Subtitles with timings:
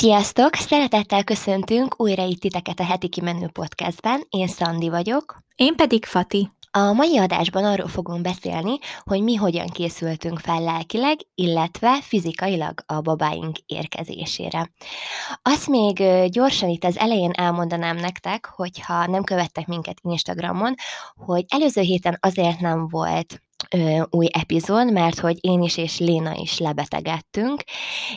[0.00, 0.54] Sziasztok!
[0.54, 4.22] Szeretettel köszöntünk újra itt titeket a Heti Kimenő Podcastben.
[4.28, 5.42] Én Szandi vagyok.
[5.54, 6.50] Én pedig Fati.
[6.70, 13.00] A mai adásban arról fogunk beszélni, hogy mi hogyan készültünk fel lelkileg, illetve fizikailag a
[13.00, 14.72] babáink érkezésére.
[15.42, 20.74] Azt még gyorsan itt az elején elmondanám nektek, hogyha nem követtek minket Instagramon,
[21.26, 26.34] hogy előző héten azért nem volt ö, új epizód, mert hogy én is és Léna
[26.34, 27.62] is lebetegedtünk,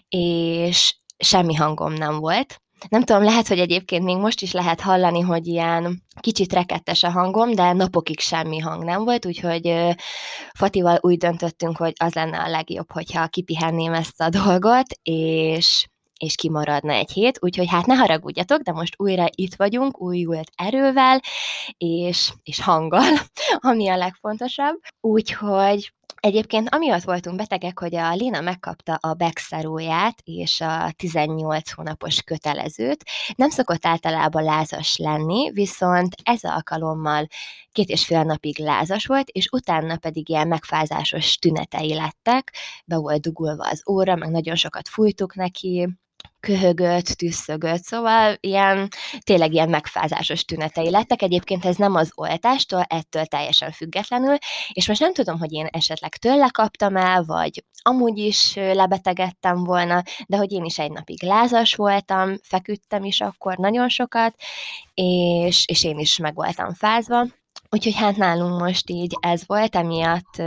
[0.10, 2.62] és semmi hangom nem volt.
[2.90, 7.12] Nem tudom, lehet, hogy egyébként még most is lehet hallani, hogy ilyen kicsit rekettes a
[7.12, 9.74] hangom, de napokig semmi hang nem volt, úgyhogy
[10.54, 16.36] Fatival úgy döntöttünk, hogy az lenne a legjobb, hogyha kipihenném ezt a dolgot, és és
[16.36, 21.22] kimaradna egy hét, úgyhogy hát ne haragudjatok, de most újra itt vagyunk, újult erővel,
[21.78, 23.18] és, és hanggal,
[23.70, 24.80] ami a legfontosabb.
[25.02, 25.94] Úgyhogy
[26.24, 33.04] Egyébként amiatt voltunk betegek, hogy a Léna megkapta a Bexaróját és a 18 hónapos kötelezőt.
[33.36, 37.28] Nem szokott általában lázas lenni, viszont ez alkalommal
[37.72, 42.54] két és fél napig lázas volt, és utána pedig ilyen megfázásos tünetei lettek,
[42.86, 45.88] be volt dugulva az óra, meg nagyon sokat fújtuk neki,
[46.40, 48.88] köhögött, tüsszögött, szóval ilyen,
[49.24, 51.22] tényleg ilyen megfázásos tünetei lettek.
[51.22, 54.36] Egyébként ez nem az oltástól, ettől teljesen függetlenül,
[54.74, 60.04] és most nem tudom, hogy én esetleg tőle kaptam el, vagy amúgy is lebetegedtem volna,
[60.28, 64.36] de hogy én is egy napig lázas voltam, feküdtem is akkor nagyon sokat,
[64.94, 67.26] és, és én is meg voltam fázva,
[67.74, 70.38] Úgyhogy hát nálunk most így ez volt, emiatt,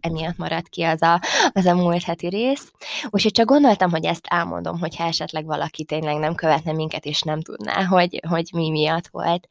[0.00, 1.20] emiatt maradt ki az a,
[1.52, 2.72] az a múlt heti rész.
[3.10, 7.40] Úgyhogy csak gondoltam, hogy ezt elmondom, hogyha esetleg valaki tényleg nem követne minket, és nem
[7.40, 9.48] tudná, hogy, hogy mi miatt volt.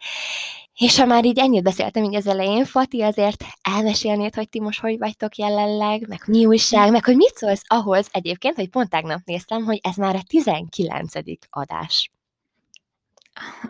[0.78, 4.80] És ha már így ennyit beszéltem így az elején, Fati, azért elmesélnéd, hogy ti most
[4.80, 9.20] hogy vagytok jelenleg, meg mi újság, meg hogy mit szólsz ahhoz egyébként, hogy pont tegnap
[9.26, 11.14] néztem, hogy ez már a 19.
[11.50, 12.10] adás.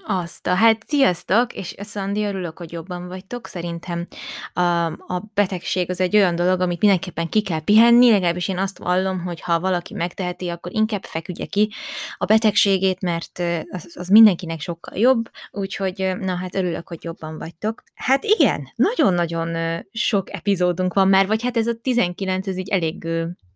[0.07, 3.47] Azt, hát sziasztok, és Szandi, örülök, hogy jobban vagytok.
[3.47, 4.07] Szerintem
[4.53, 8.77] a, a betegség az egy olyan dolog, amit mindenképpen ki kell pihenni, legalábbis én azt
[8.77, 11.71] vallom, hogy ha valaki megteheti, akkor inkább feküdje ki
[12.17, 13.39] a betegségét, mert
[13.69, 17.83] az, az mindenkinek sokkal jobb, úgyhogy na hát örülök, hogy jobban vagytok.
[17.95, 23.07] Hát igen, nagyon-nagyon sok epizódunk van már, vagy hát ez a 19, ez így elég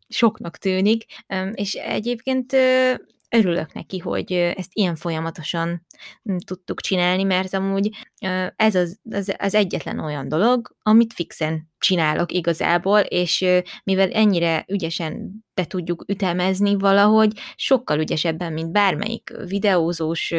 [0.08, 1.06] soknak tűnik,
[1.54, 2.56] és egyébként
[3.30, 5.86] örülök neki, hogy ezt ilyen folyamatosan
[6.46, 7.90] tudtuk csinálni, mert amúgy
[8.56, 13.46] ez az, az, az egyetlen olyan dolog, amit fixen csinálok igazából, és
[13.84, 20.34] mivel ennyire ügyesen be tudjuk ütemezni valahogy, sokkal ügyesebben, mint bármelyik videózós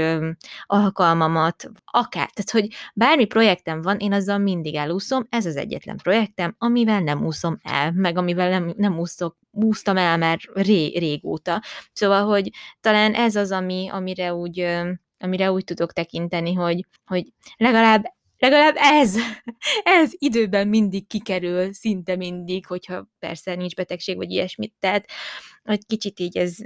[0.67, 6.55] alkalmamat, akár, tehát hogy bármi projektem van, én azzal mindig elúszom, ez az egyetlen projektem,
[6.59, 11.63] amivel nem úszom el, meg amivel nem, nem úszok, úsztam el már ré, régóta.
[11.93, 12.51] Szóval, hogy
[12.81, 14.67] talán ez az, ami, amire úgy
[15.23, 18.05] amire úgy tudok tekinteni, hogy, hogy legalább
[18.39, 19.17] legalább ez,
[20.01, 25.07] ez időben mindig kikerül, szinte mindig, hogyha persze nincs betegség vagy ilyesmit, tehát
[25.63, 26.57] hogy kicsit így ez,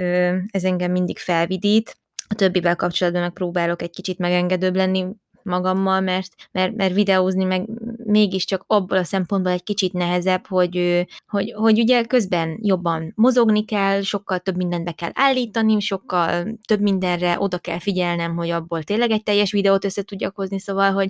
[0.47, 5.06] ez engem mindig felvidít, a többivel kapcsolatban megpróbálok egy kicsit megengedőbb lenni,
[5.44, 7.69] magammal, mert, mert, mert videózni meg
[8.05, 14.03] mégiscsak abból a szempontból egy kicsit nehezebb, hogy, hogy, hogy ugye közben jobban mozogni kell,
[14.03, 19.10] sokkal több mindent be kell állítani, sokkal több mindenre oda kell figyelnem, hogy abból tényleg
[19.10, 21.09] egy teljes videót össze tudjak hozni, szóval, hogy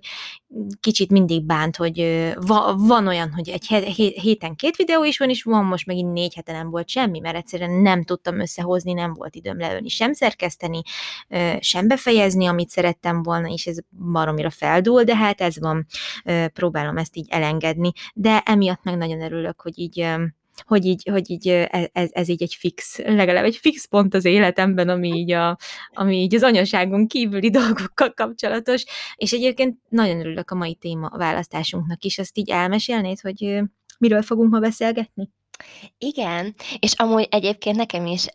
[0.80, 1.98] kicsit mindig bánt, hogy
[2.46, 3.66] va, van olyan, hogy egy
[4.20, 7.36] héten két videó is van, és van most megint négy hete nem volt semmi, mert
[7.36, 10.82] egyszerűen nem tudtam összehozni, nem volt időm leölni, sem szerkeszteni,
[11.60, 13.78] sem befejezni, amit szerettem volna, és ez
[14.24, 15.86] baromira feldúl, de hát ez van,
[16.52, 20.06] próbálom ezt így elengedni, de emiatt meg nagyon örülök, hogy így
[20.66, 24.24] hogy így, hogy így e, ez, ez így egy fix, legalább egy fix pont az
[24.24, 25.58] életemben, ami így, a,
[25.92, 28.84] ami így az anyaságon kívüli dolgokkal kapcsolatos,
[29.16, 33.62] és egyébként nagyon örülök a mai téma választásunknak is, azt így elmesélnéd, hogy
[33.98, 35.30] miről fogunk ma beszélgetni?
[35.98, 38.26] Igen, és amúgy egyébként nekem is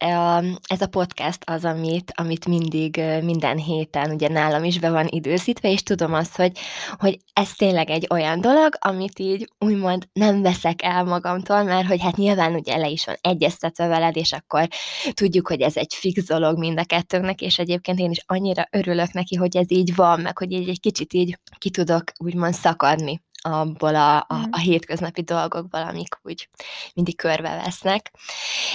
[0.67, 5.71] ez a podcast az, amit, amit mindig minden héten ugye nálam is be van időzítve,
[5.71, 6.51] és tudom azt, hogy,
[6.97, 12.01] hogy ez tényleg egy olyan dolog, amit így úgymond nem veszek el magamtól, mert hogy
[12.01, 14.67] hát nyilván ugye le is van egyeztetve veled, és akkor
[15.13, 19.11] tudjuk, hogy ez egy fix dolog mind a kettőnknek, és egyébként én is annyira örülök
[19.11, 23.21] neki, hogy ez így van, meg hogy így egy kicsit így ki tudok úgymond szakadni
[23.41, 24.43] abból a, a, mm.
[24.51, 26.49] a hétköznapi dolgokból, amik úgy
[26.93, 28.11] mindig körbevesznek.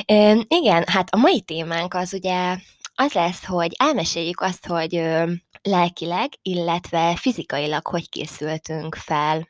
[0.04, 2.56] E, igen, hát a mai témánk az ugye
[2.94, 5.32] az lesz, hogy elmeséljük azt, hogy ö,
[5.62, 9.48] lelkileg, illetve fizikailag hogy készültünk fel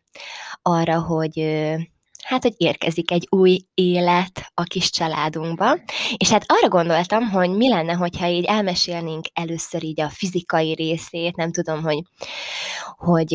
[0.62, 1.74] arra, hogy ö,
[2.22, 5.78] hát, hogy érkezik egy új élet a kis családunkba,
[6.16, 11.36] és hát arra gondoltam, hogy mi lenne, hogyha így elmesélnénk először így a fizikai részét,
[11.36, 12.02] nem tudom, hogy,
[12.96, 13.34] hogy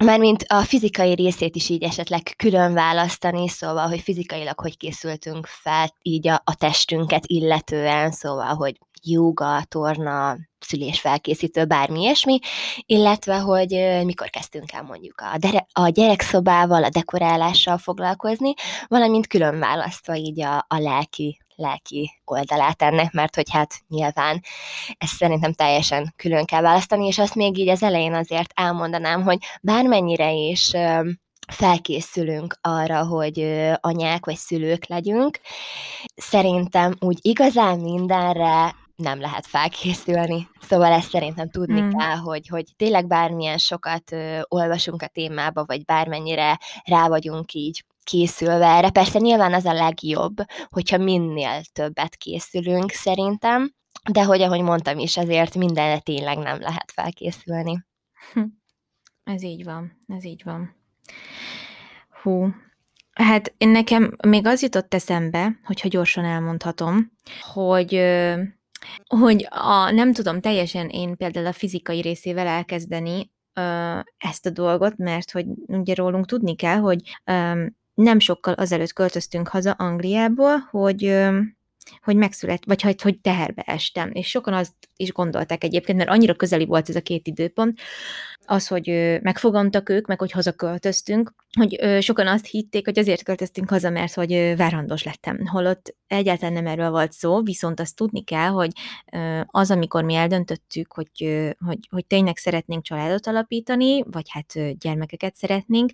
[0.00, 5.94] Mármint a fizikai részét is így esetleg külön választani, szóval, hogy fizikailag hogy készültünk fel
[6.02, 12.38] így a, a testünket illetően, szóval, hogy joga, torna, szülésfelkészítő, bármi ilyesmi,
[12.86, 13.70] illetve, hogy
[14.04, 18.54] mikor kezdtünk el mondjuk a, dere- a gyerekszobával, a dekorálással foglalkozni,
[18.88, 24.42] valamint külön választva így a, a lelki lelki oldalát ennek, mert hogy hát nyilván
[24.98, 29.38] ezt szerintem teljesen külön kell választani, és azt még így az elején azért elmondanám, hogy
[29.62, 30.72] bármennyire is
[31.52, 35.40] felkészülünk arra, hogy anyák vagy szülők legyünk,
[36.14, 40.48] szerintem úgy igazán mindenre nem lehet felkészülni.
[40.60, 41.90] Szóval ezt szerintem tudni mm.
[41.90, 47.84] kell, hogy, hogy tényleg bármilyen sokat ö, olvasunk a témába, vagy bármennyire rá vagyunk így
[48.04, 48.90] készülve erre.
[48.90, 50.34] Persze nyilván az a legjobb,
[50.68, 53.74] hogyha minél többet készülünk szerintem,
[54.12, 57.84] de hogy ahogy mondtam is, azért mindenre tényleg nem lehet felkészülni.
[58.32, 58.42] Hm.
[59.24, 60.76] Ez így van, ez így van.
[62.22, 62.48] Hú,
[63.12, 68.02] hát én nekem még az jutott eszembe, hogyha gyorsan elmondhatom, hogy
[69.06, 73.30] hogy a, nem tudom teljesen én például a fizikai részével elkezdeni
[74.16, 79.48] ezt a dolgot, mert hogy ugye rólunk tudni kell, hogy ö, nem sokkal azelőtt költöztünk
[79.48, 81.20] haza Angliából, hogy
[82.02, 84.10] hogy megszület, vagy hogy, hogy teherbe estem.
[84.12, 87.80] És sokan azt is gondolták egyébként, mert annyira közeli volt ez a két időpont,
[88.46, 93.90] az, hogy megfogantak ők, meg hogy hazaköltöztünk, hogy sokan azt hitték, hogy azért költöztünk haza,
[93.90, 95.46] mert hogy várandós lettem.
[95.46, 98.70] Holott egyáltalán nem erről volt szó, viszont azt tudni kell, hogy
[99.46, 101.10] az, amikor mi eldöntöttük, hogy,
[101.66, 105.90] hogy, hogy tényleg szeretnénk családot alapítani, vagy hát gyermekeket szeretnénk,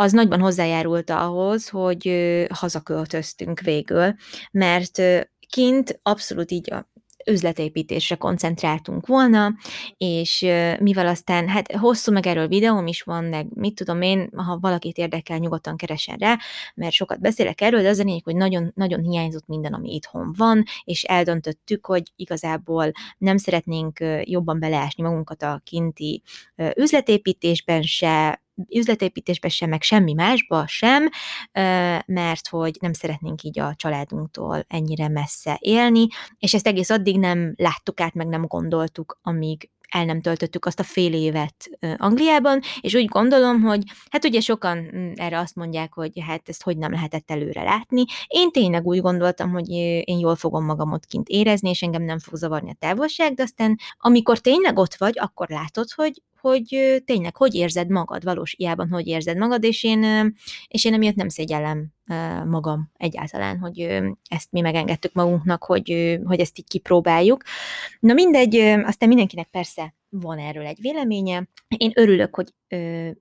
[0.00, 2.12] az nagyban hozzájárult ahhoz, hogy
[2.50, 4.14] hazaköltöztünk végül,
[4.50, 5.02] mert
[5.48, 6.90] kint abszolút így a
[7.26, 9.54] üzletépítésre koncentráltunk volna,
[9.96, 10.40] és
[10.78, 14.96] mivel aztán, hát hosszú meg erről videóm is van, meg mit tudom én, ha valakit
[14.96, 16.38] érdekel, nyugodtan keresen rá,
[16.74, 20.32] mert sokat beszélek erről, de az a lényeg, hogy nagyon, nagyon hiányzott minden, ami itthon
[20.36, 26.22] van, és eldöntöttük, hogy igazából nem szeretnénk jobban beleásni magunkat a kinti
[26.76, 31.08] üzletépítésben se, üzletépítésbe sem, meg semmi másba sem,
[32.06, 36.06] mert hogy nem szeretnénk így a családunktól ennyire messze élni,
[36.38, 40.80] és ezt egész addig nem láttuk át, meg nem gondoltuk, amíg el nem töltöttük azt
[40.80, 45.92] a fél évet Angliában, és úgy gondolom, hogy hát ugye sokan mm, erre azt mondják,
[45.92, 48.04] hogy hát ezt hogy nem lehetett előre látni.
[48.26, 49.68] Én tényleg úgy gondoltam, hogy
[50.04, 53.42] én jól fogom magam ott kint érezni, és engem nem fog zavarni a távolság, de
[53.42, 58.88] aztán amikor tényleg ott vagy, akkor látod, hogy hogy tényleg hogy érzed magad, valós iában
[58.88, 60.34] hogy érzed magad, és én,
[60.68, 61.86] és én emiatt nem szégyellem
[62.46, 63.80] magam egyáltalán, hogy
[64.28, 67.42] ezt mi megengedtük magunknak, hogy, hogy ezt így kipróbáljuk.
[68.00, 71.48] Na mindegy, aztán mindenkinek persze van erről egy véleménye.
[71.68, 72.54] Én örülök, hogy,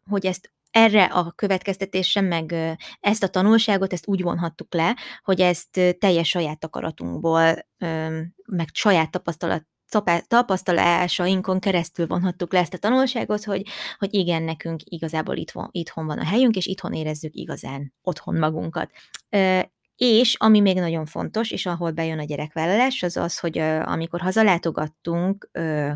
[0.09, 2.55] hogy ezt erre a következtetésre, meg
[2.99, 7.67] ezt a tanulságot, ezt úgy vonhattuk le, hogy ezt teljes saját akaratunkból,
[8.45, 9.65] meg saját tapasztalat
[10.27, 13.63] tapasztalásainkon keresztül vonhattuk le ezt a tanulságot, hogy,
[13.97, 18.91] hogy igen, nekünk igazából itthon, itthon van a helyünk, és itthon érezzük igazán otthon magunkat.
[19.95, 25.49] És ami még nagyon fontos, és ahol bejön a gyerekvállalás, az az, hogy amikor hazalátogattunk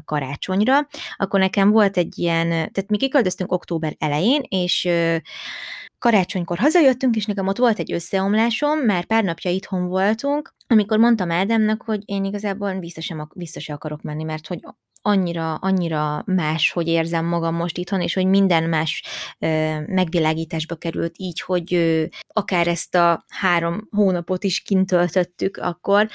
[0.05, 4.89] karácsonyra, akkor nekem volt egy ilyen, tehát mi kiköltöztünk október elején, és
[6.03, 11.31] karácsonykor hazajöttünk, és nekem ott volt egy összeomlásom, már pár napja itthon voltunk, amikor mondtam
[11.31, 14.59] Ádámnak, hogy én igazából vissza sem, vissza sem akarok menni, mert hogy
[15.05, 19.03] annyira, annyira más, hogy érzem magam most itthon, és hogy minden más
[19.85, 21.73] megvilágításba került így, hogy
[22.27, 26.07] akár ezt a három hónapot is kint töltöttük akkor,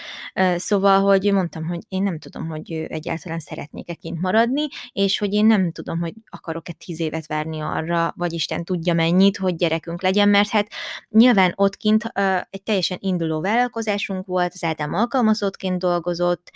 [0.56, 5.46] szóval, hogy mondtam, hogy én nem tudom, hogy egyáltalán szeretnék-e kint maradni, és hogy én
[5.46, 10.28] nem tudom, hogy akarok-e tíz évet várni arra, vagy Isten tudja mennyit, hogy gyerekünk legyen,
[10.28, 10.68] mert hát
[11.08, 12.04] nyilván ott kint
[12.50, 16.50] egy teljesen induló vállalkozásunk volt, az Ádám alkalmazottként dolgozott,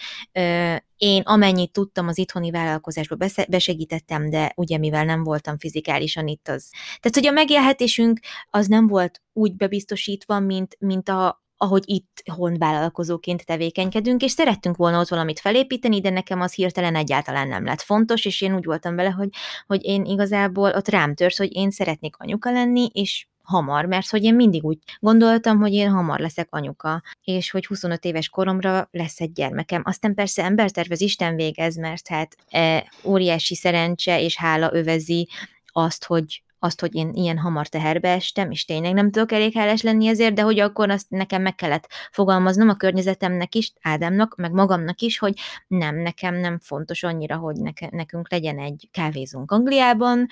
[1.03, 3.17] én amennyit tudtam az itthoni vállalkozásba
[3.49, 6.71] besegítettem, de ugye mivel nem voltam fizikálisan itt az.
[6.71, 12.59] Tehát, hogy a megélhetésünk az nem volt úgy bebiztosítva, mint, mint a, ahogy itt hon
[12.59, 17.81] vállalkozóként tevékenykedünk, és szerettünk volna ott valamit felépíteni, de nekem az hirtelen egyáltalán nem lett
[17.81, 19.29] fontos, és én úgy voltam vele, hogy,
[19.67, 24.25] hogy én igazából ott rám tört, hogy én szeretnék anyuka lenni, és hamar, mert hogy
[24.25, 29.21] én mindig úgy gondoltam, hogy én hamar leszek anyuka, és hogy 25 éves koromra lesz
[29.21, 29.83] egy gyermekem.
[29.85, 35.29] Aztán persze embertervez Isten végez, mert hát e, óriási szerencse és hála övezi
[35.73, 39.83] azt, hogy azt, hogy én ilyen hamar teherbe estem, és tényleg nem tudok elég hálás
[39.83, 44.53] lenni ezért, de hogy akkor azt nekem meg kellett fogalmaznom a környezetemnek is, Ádámnak, meg
[44.53, 45.35] magamnak is, hogy
[45.67, 50.27] nem, nekem nem fontos annyira, hogy neke, nekünk legyen egy kávézónk Angliában,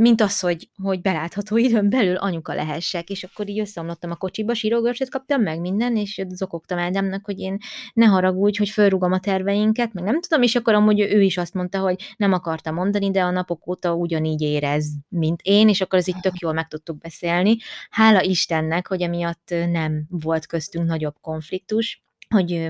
[0.00, 4.54] mint az, hogy, hogy belátható időn belül anyuka lehessek, és akkor így összeomlottam a kocsiba,
[4.54, 7.58] sírógörcsöt kaptam meg minden, és zokogtam Ádámnak, hogy én
[7.92, 11.54] ne haragudj, hogy fölrugom a terveinket, meg nem tudom, és akkor amúgy ő is azt
[11.54, 15.98] mondta, hogy nem akarta mondani, de a napok óta ugyanígy érez, mint én, és akkor
[15.98, 17.56] ez így tök jól meg tudtuk beszélni.
[17.90, 22.02] Hála Istennek, hogy emiatt nem volt köztünk nagyobb konfliktus,
[22.34, 22.68] hogy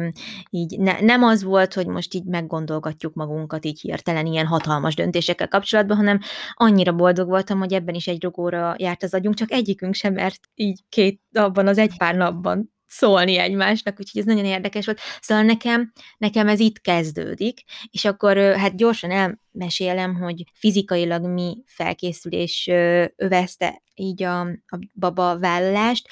[0.50, 5.49] így ne, nem az volt, hogy most így meggondolgatjuk magunkat így hirtelen ilyen hatalmas döntésekkel
[5.49, 6.21] kapcsolatban, hanem
[6.55, 10.40] annyira boldog voltam, hogy ebben is egy rogóra járt az agyunk, csak egyikünk sem mert
[10.55, 15.00] így két abban az egy pár napban szólni egymásnak, úgyhogy ez nagyon érdekes volt.
[15.21, 22.67] Szóval nekem, nekem ez itt kezdődik, és akkor hát gyorsan elmesélem, hogy fizikailag mi felkészülés
[23.17, 26.09] övezte így a, a baba vállalást.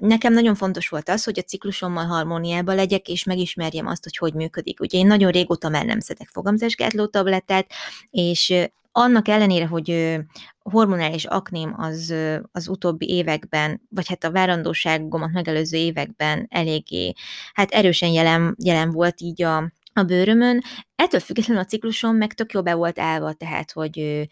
[0.00, 4.34] Nekem nagyon fontos volt az, hogy a ciklusommal harmóniában legyek, és megismerjem azt, hogy hogy
[4.34, 4.80] működik.
[4.80, 7.70] Ugye én nagyon régóta már nem szedek fogamzásgátló tablettát,
[8.10, 8.54] és
[8.92, 10.18] annak ellenére, hogy
[10.62, 12.14] hormonális akném az,
[12.52, 17.12] az utóbbi években, vagy hát a várandóságomat megelőző években eléggé,
[17.52, 20.62] hát erősen jelen, jelen volt így a, a bőrömön.
[20.94, 24.28] Ettől függetlenül a ciklusom meg tök jó be volt állva, tehát, hogy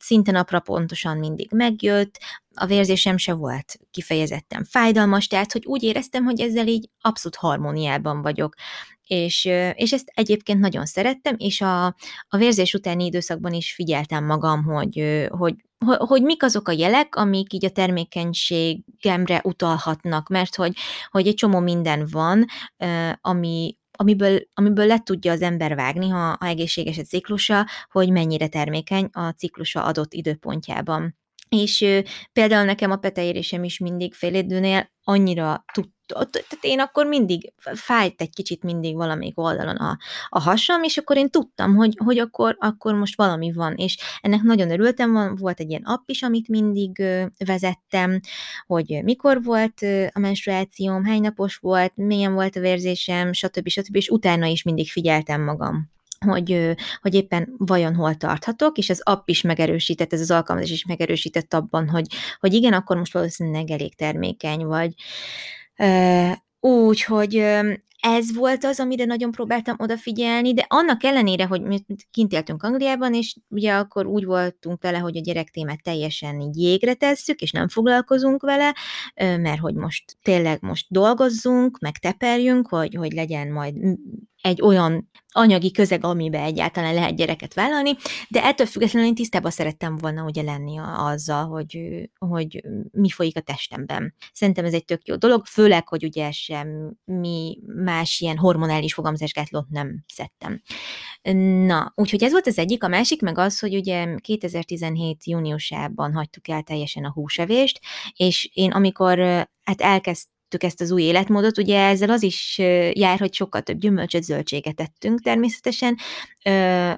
[0.00, 2.18] szinte napra pontosan mindig megjött,
[2.54, 8.22] a vérzésem se volt kifejezetten fájdalmas, tehát, hogy úgy éreztem, hogy ezzel így abszolút harmóniában
[8.22, 8.54] vagyok
[9.10, 11.86] és, és ezt egyébként nagyon szerettem, és a,
[12.28, 15.54] a vérzés utáni időszakban is figyeltem magam, hogy, hogy,
[15.96, 20.76] hogy, mik azok a jelek, amik így a termékenységemre utalhatnak, mert hogy,
[21.10, 22.44] hogy egy csomó minden van,
[23.20, 28.48] ami, amiből, amiből le tudja az ember vágni, ha, ha egészséges a ciklusa, hogy mennyire
[28.48, 31.16] termékeny a ciklusa adott időpontjában.
[31.56, 32.02] És
[32.32, 38.30] például nekem a peteérésem is mindig fél annyira tud tehát én akkor mindig, fájt egy
[38.30, 42.94] kicsit mindig valamelyik oldalon a, a hasam, és akkor én tudtam, hogy, hogy akkor, akkor
[42.94, 47.02] most valami van, és ennek nagyon örültem, van, volt egy ilyen app is, amit mindig
[47.44, 48.20] vezettem,
[48.66, 49.80] hogy mikor volt
[50.12, 53.68] a menstruációm, hány napos volt, milyen volt a vérzésem, stb.
[53.68, 53.96] stb.
[53.96, 55.90] és utána is mindig figyeltem magam
[56.26, 60.84] hogy, hogy éppen vajon hol tarthatok, és az app is megerősített, ez az alkalmazás is
[60.84, 62.06] megerősített abban, hogy,
[62.40, 64.94] hogy igen, akkor most valószínűleg elég termékeny vagy.
[66.60, 67.34] Úgy, hogy
[68.00, 73.14] ez volt az, amire nagyon próbáltam odafigyelni, de annak ellenére, hogy mi kint éltünk Angliában,
[73.14, 77.68] és ugye akkor úgy voltunk vele, hogy a gyerektémet teljesen így jégre tesszük, és nem
[77.68, 78.74] foglalkozunk vele,
[79.14, 83.74] mert hogy most tényleg most dolgozzunk, meg teperjünk, hogy, hogy legyen majd
[84.42, 87.90] egy olyan anyagi közeg, amiben egyáltalán lehet gyereket vállalni,
[88.28, 91.78] de ettől függetlenül én tisztában szerettem volna ugye lenni azzal, hogy,
[92.18, 94.14] hogy mi folyik a testemben.
[94.32, 99.68] Szerintem ez egy tök jó dolog, főleg, hogy ugye sem mi más ilyen hormonális fogamzásgátlót
[99.68, 100.62] nem szedtem.
[101.66, 106.48] Na, úgyhogy ez volt az egyik, a másik meg az, hogy ugye 2017 júniusában hagytuk
[106.48, 107.80] el teljesen a húsevést,
[108.16, 109.18] és én amikor
[109.62, 109.80] hát
[110.54, 112.58] elkezdtem ezt az új életmódot, ugye ezzel az is
[112.92, 115.96] jár, hogy sokkal több gyümölcsöt, zöldséget tettünk természetesen,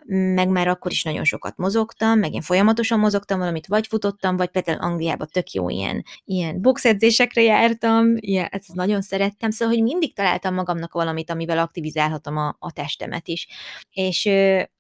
[0.06, 4.49] meg már akkor is nagyon sokat mozogtam, meg én folyamatosan mozogtam valamit, vagy futottam, vagy
[4.49, 10.14] például Angliába tök jó ilyen, ilyen boxedzésekre jártam, ilyen, ezt nagyon szerettem, szóval, hogy mindig
[10.14, 13.49] találtam magamnak valamit, amivel aktivizálhatom a, a testemet is.
[13.92, 14.28] És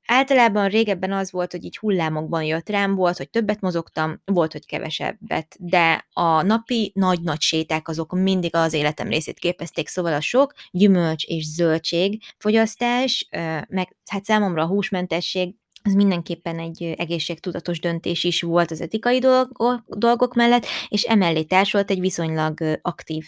[0.06, 4.66] Általában régebben az volt, hogy így hullámokban jött rám, volt, hogy többet mozogtam, volt, hogy
[4.66, 10.52] kevesebbet, de a napi nagy-nagy séták azok mindig az életem részét képezték, szóval a sok
[10.70, 13.28] gyümölcs és zöldség fogyasztás,
[13.68, 15.54] meg hát számomra a húsmentesség
[15.84, 21.90] az mindenképpen egy egészségtudatos döntés is volt az etikai dolgok, dolgok mellett, és emellé társult
[21.90, 23.24] egy viszonylag aktív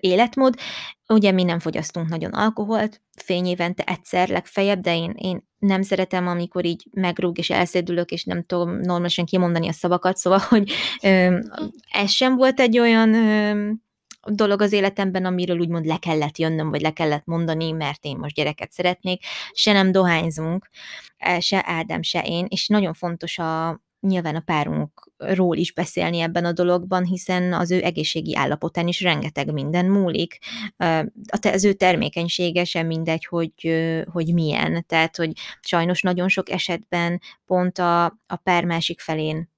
[0.00, 0.54] életmód.
[1.08, 6.64] Ugye mi nem fogyasztunk nagyon alkoholt, fényévente egyszer legfeljebb, de én, én nem szeretem, amikor
[6.64, 11.38] így megrúg és elszédülök, és nem tudom normálisan kimondani a szavakat, szóval, hogy ö,
[12.02, 13.70] ez sem volt egy olyan ö,
[14.26, 18.34] dolog az életemben, amiről úgymond le kellett jönnöm, vagy le kellett mondani, mert én most
[18.34, 19.24] gyereket szeretnék.
[19.52, 20.68] Se nem dohányzunk,
[21.16, 26.44] e, se Ádám, se én, és nagyon fontos a, nyilván a párunkról is beszélni ebben
[26.44, 30.38] a dologban, hiszen az ő egészségi állapotán is rengeteg minden múlik.
[31.40, 33.52] Az ő termékenysége sem mindegy, hogy,
[34.12, 34.84] hogy milyen.
[34.86, 39.48] Tehát, hogy sajnos nagyon sok esetben pont a, a pár másik felén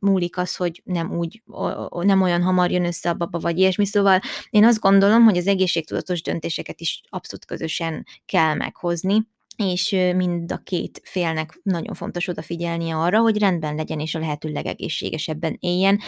[0.00, 1.42] múlik az, hogy nem úgy,
[1.90, 3.86] nem olyan hamar jön össze a baba, vagy ilyesmi.
[3.86, 4.20] Szóval
[4.50, 9.26] én azt gondolom, hogy az egészségtudatos döntéseket is abszolút közösen kell meghozni,
[9.64, 14.48] és mind a két félnek nagyon fontos odafigyelnie arra, hogy rendben legyen, és a lehető
[14.48, 16.00] legegészségesebben éljen.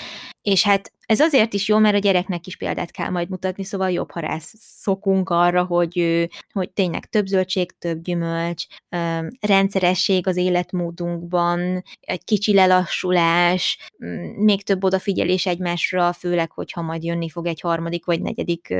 [0.42, 3.90] És hát ez azért is jó, mert a gyereknek is példát kell majd mutatni, szóval
[3.90, 8.64] jobb, ha szokunk arra, hogy, hogy tényleg több zöldség, több gyümölcs,
[9.40, 13.90] rendszeresség az életmódunkban, egy kicsi lelassulás,
[14.37, 18.75] még több odafigyelés egymásra, főleg, hogyha majd jönni fog egy harmadik vagy negyedik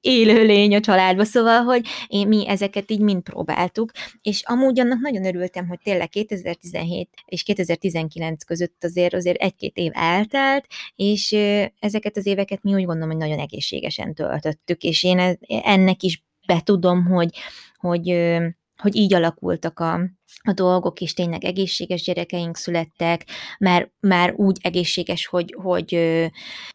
[0.00, 3.90] élőlény a családba, szóval, hogy én, mi ezeket így mind próbáltuk,
[4.22, 9.90] és amúgy annak nagyon örültem, hogy tényleg 2017 és 2019 között azért azért egy-két év
[9.94, 11.32] eltelt, és
[11.78, 16.24] ezeket az éveket mi úgy gondolom, hogy nagyon egészségesen töltöttük, és én e, ennek is
[16.46, 17.30] betudom, hogy,
[17.76, 18.28] hogy,
[18.76, 20.00] hogy így alakultak a,
[20.42, 23.24] a dolgok, és tényleg egészséges gyerekeink születtek,
[23.58, 25.94] már, már úgy egészséges, hogy, hogy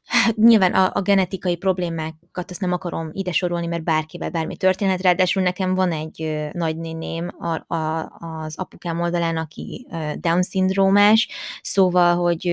[0.06, 5.02] hát nyilván a, a genetikai problémákat azt nem akarom ide sorolni, mert bárkivel bármi történhet,
[5.02, 9.88] ráadásul nekem van egy nagynéném a, a, az apukám oldalán, aki
[10.20, 11.28] Down-szindrómás,
[11.62, 12.48] szóval, hogy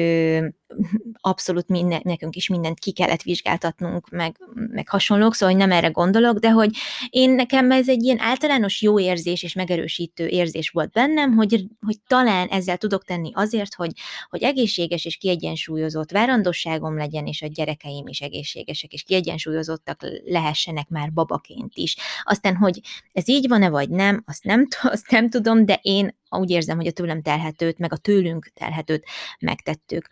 [1.20, 5.88] abszolút minden, nekünk is mindent ki kellett vizsgáltatnunk, meg, meg hasonlók, szóval hogy nem erre
[5.88, 6.70] gondolok, de hogy
[7.10, 11.96] én nekem ez egy ilyen általános jó érzés és megerősítő érzés volt bennem, hogy, hogy
[12.06, 13.92] talán ezzel tudok tenni azért, hogy,
[14.28, 21.12] hogy egészséges és kiegyensúlyozott várandosságom legyen, és a gyerekeim is egészségesek és kiegyensúlyozottak lehessenek már
[21.12, 21.96] babaként is.
[22.22, 22.80] Aztán, hogy
[23.12, 26.86] ez így van-e vagy nem, azt nem, azt nem tudom, de én úgy érzem, hogy
[26.86, 29.04] a tőlem telhetőt, meg a tőlünk telhetőt
[29.40, 30.08] megtettük.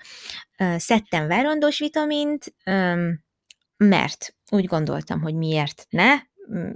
[0.77, 2.55] Szedtem várandós vitamint,
[3.77, 6.15] mert úgy gondoltam, hogy miért ne,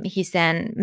[0.00, 0.74] hiszen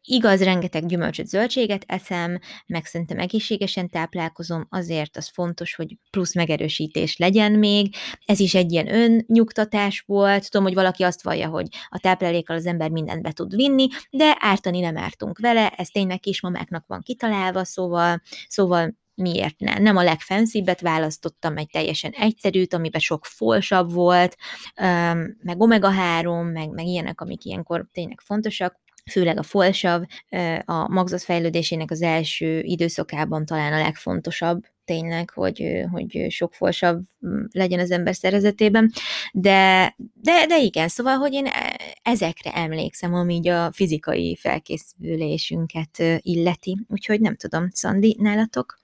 [0.00, 7.16] igaz, rengeteg gyümölcsöt, zöldséget eszem, meg szerintem egészségesen táplálkozom, azért az fontos, hogy plusz megerősítés
[7.16, 7.94] legyen még.
[8.26, 10.50] Ez is egy ilyen önnyugtatás volt.
[10.50, 14.36] Tudom, hogy valaki azt vallja, hogy a táplálékkal az ember mindent be tud vinni, de
[14.38, 19.78] ártani nem ártunk vele, ez tényleg kismamáknak van kitalálva, szóval, szóval miért ne?
[19.78, 24.36] Nem a legfenszibbet választottam, egy teljesen egyszerűt, amiben sok folsabb volt,
[25.42, 30.02] meg omega-3, meg, meg ilyenek, amik ilyenkor tényleg fontosak, főleg a folsav
[30.64, 36.96] a magzat fejlődésének az első időszakában talán a legfontosabb tényleg, hogy, hogy sok folsav
[37.50, 38.92] legyen az ember szervezetében,
[39.32, 46.02] de, de, de igen, szóval, hogy én e, ezekre emlékszem, ami így a fizikai felkészülésünket
[46.18, 48.80] illeti, úgyhogy nem tudom, Szandi, nálatok?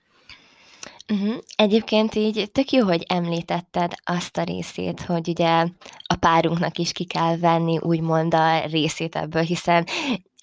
[1.13, 1.37] Uh-huh.
[1.55, 5.65] Egyébként így tök jó, hogy említetted azt a részét, hogy ugye
[6.07, 9.85] a párunknak is ki kell venni úgymond a részét ebből, hiszen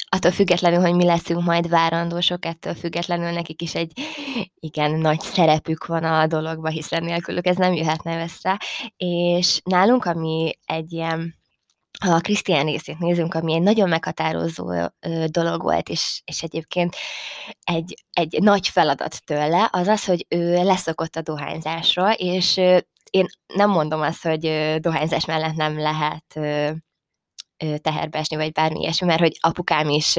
[0.08, 3.92] attól függetlenül, hogy mi leszünk majd várandósok, ettől függetlenül nekik is egy
[4.60, 8.60] igen nagy szerepük van a dologban, hiszen nélkülük ez nem jöhetne össze.
[8.96, 11.34] És nálunk, ami egy ilyen
[12.04, 14.72] ha a Krisztián részét nézünk, ami egy nagyon meghatározó
[15.26, 16.96] dolog volt, és, és egyébként
[17.64, 22.56] egy, egy nagy feladat tőle, az az, hogy ő leszokott a dohányzásról, és
[23.10, 26.24] én nem mondom azt, hogy dohányzás mellett nem lehet
[27.80, 30.16] teherbe esni, vagy bármi ilyesmi, mert hogy apukám is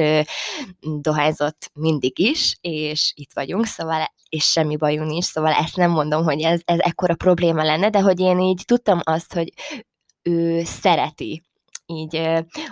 [0.80, 6.24] dohányzott mindig is, és itt vagyunk, szóval és semmi bajunk nincs, szóval ezt nem mondom,
[6.24, 9.52] hogy ez, ez ekkora probléma lenne, de hogy én így tudtam azt, hogy
[10.22, 11.47] ő szereti
[11.90, 12.22] így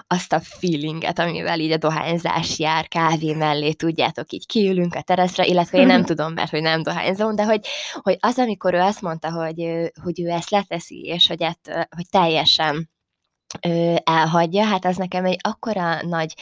[0.07, 5.45] azt a feelinget, amivel így a dohányzás jár kávé mellé, tudjátok, így kiülünk a teraszra,
[5.45, 7.67] illetve én nem tudom, mert hogy nem dohányzom, de hogy,
[8.03, 12.09] hogy az, amikor ő azt mondta, hogy, hogy ő ezt leteszi, és hogy, ett, hogy
[12.11, 12.91] teljesen
[14.05, 16.35] elhagyja, hát az nekem egy akkora nagy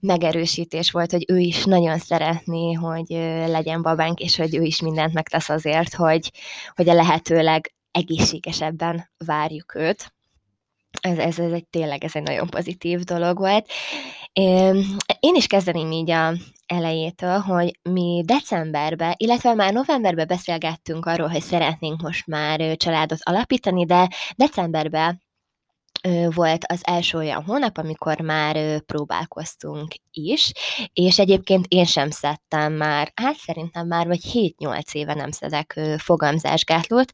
[0.00, 3.08] megerősítés volt, hogy ő is nagyon szeretné, hogy
[3.46, 6.30] legyen babánk, és hogy ő is mindent megtesz azért, hogy,
[6.74, 10.13] hogy a lehetőleg egészségesebben várjuk őt
[11.00, 13.66] ez, ez, ez egy tényleg ez egy nagyon pozitív dolog volt.
[15.20, 16.32] Én is kezdeném így a
[16.66, 23.84] elejétől, hogy mi decemberben, illetve már novemberben beszélgettünk arról, hogy szeretnénk most már családot alapítani,
[23.84, 25.22] de decemberben
[26.34, 30.52] volt az első olyan hónap, amikor már próbálkoztunk is,
[30.92, 37.12] és egyébként én sem szedtem már, hát szerintem már vagy 7-8 éve nem szedek fogamzásgátlót,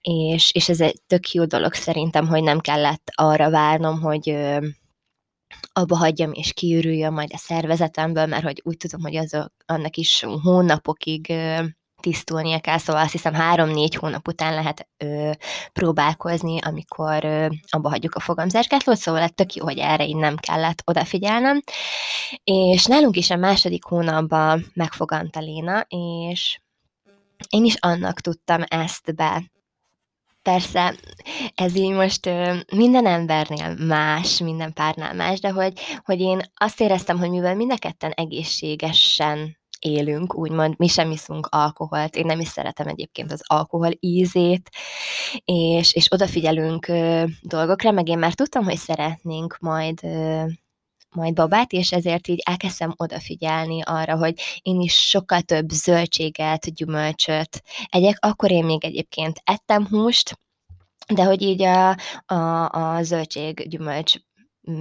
[0.00, 4.36] és, és ez egy tök jó dolog szerintem, hogy nem kellett arra várnom, hogy
[5.72, 10.24] abba hagyjam és kiürüljön majd a szervezetemből, mert hogy úgy tudom, hogy az annak is
[10.42, 11.32] hónapokig
[12.02, 15.30] tisztulnia kell, szóval azt hiszem három-négy hónap után lehet ö,
[15.72, 20.82] próbálkozni, amikor ö, abba hagyjuk a fogamzásgátlót, szóval tök jó, hogy erre így nem kellett
[20.84, 21.62] odafigyelnem.
[22.44, 26.60] És nálunk is a második hónapban megfogant a Léna, és
[27.48, 29.42] én is annak tudtam ezt be
[30.42, 30.94] Persze,
[31.54, 35.72] ez így most ö, minden embernél más, minden párnál más, de hogy,
[36.04, 41.46] hogy én azt éreztem, hogy mivel mind a ketten egészségesen élünk, úgymond mi sem iszunk
[41.50, 44.70] alkoholt, én nem is szeretem egyébként az alkohol ízét,
[45.44, 50.44] és, és odafigyelünk ö, dolgokra, meg én már tudtam, hogy szeretnénk majd ö,
[51.14, 57.62] majd babát, és ezért így elkezdtem odafigyelni arra, hogy én is sokkal több zöldséget, gyümölcsöt
[57.88, 58.16] egyek.
[58.20, 60.38] Akkor én még egyébként ettem húst,
[61.14, 64.14] de hogy így a, a, a zöldség, gyümölcs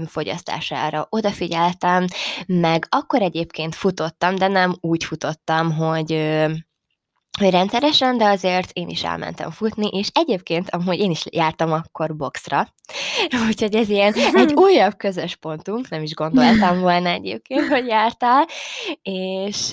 [0.05, 2.05] fogyasztására odafigyeltem,
[2.45, 6.11] meg akkor egyébként futottam, de nem úgy futottam, hogy
[7.39, 12.15] hogy rendszeresen, de azért én is elmentem futni, és egyébként amúgy én is jártam akkor
[12.15, 12.67] boxra,
[13.47, 18.47] úgyhogy ez ilyen egy újabb közös pontunk, nem is gondoltam volna egyébként, hogy jártál,
[19.01, 19.71] és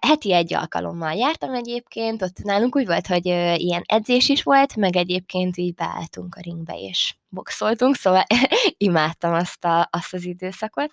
[0.00, 4.96] heti egy alkalommal jártam egyébként, ott nálunk úgy volt, hogy ilyen edzés is volt, meg
[4.96, 8.24] egyébként így beálltunk a ringbe, és boxoltunk, szóval
[8.76, 10.92] imádtam azt, a, azt az időszakot,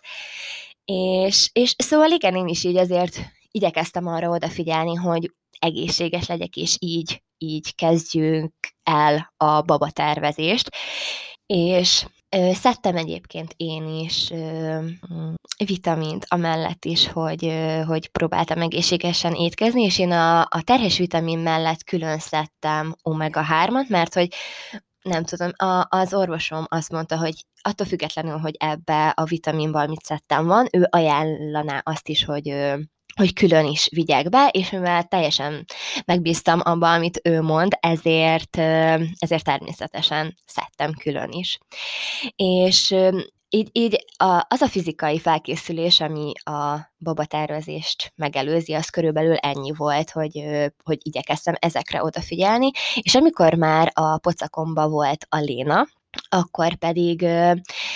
[0.86, 3.19] és, és szóval igen, én is így azért
[3.52, 10.69] igyekeztem arra odafigyelni, hogy egészséges legyek, és így, így kezdjünk el a babatervezést.
[11.45, 12.06] És
[12.54, 14.80] szedtem egyébként én is ö,
[15.65, 17.54] vitamint amellett is, hogy,
[17.86, 24.13] hogy próbáltam egészségesen étkezni, és én a, a terhes vitamin mellett külön szedtem omega-3-at, mert
[24.13, 24.34] hogy
[25.02, 30.04] nem tudom, a, az orvosom azt mondta, hogy attól függetlenül, hogy ebbe a vitaminban mit
[30.04, 32.48] szedtem van, ő ajánlaná azt is, hogy
[33.20, 35.66] hogy külön is vigyek be, és mivel teljesen
[36.06, 38.58] megbíztam abban, amit ő mond, ezért,
[39.18, 41.58] ezért természetesen szedtem külön is.
[42.36, 42.96] És
[43.50, 50.12] így, így a, az a fizikai felkészülés, ami a babatervezést megelőzi, az körülbelül ennyi volt,
[50.12, 50.44] hogy,
[50.84, 55.88] hogy igyekeztem ezekre odafigyelni, és amikor már a pocakomba volt a Léna,
[56.30, 57.24] akkor pedig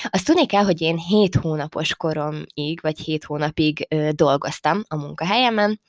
[0.09, 5.81] azt tudni kell, hogy én 7 hónapos koromig, vagy 7 hónapig dolgoztam a munkahelyemen.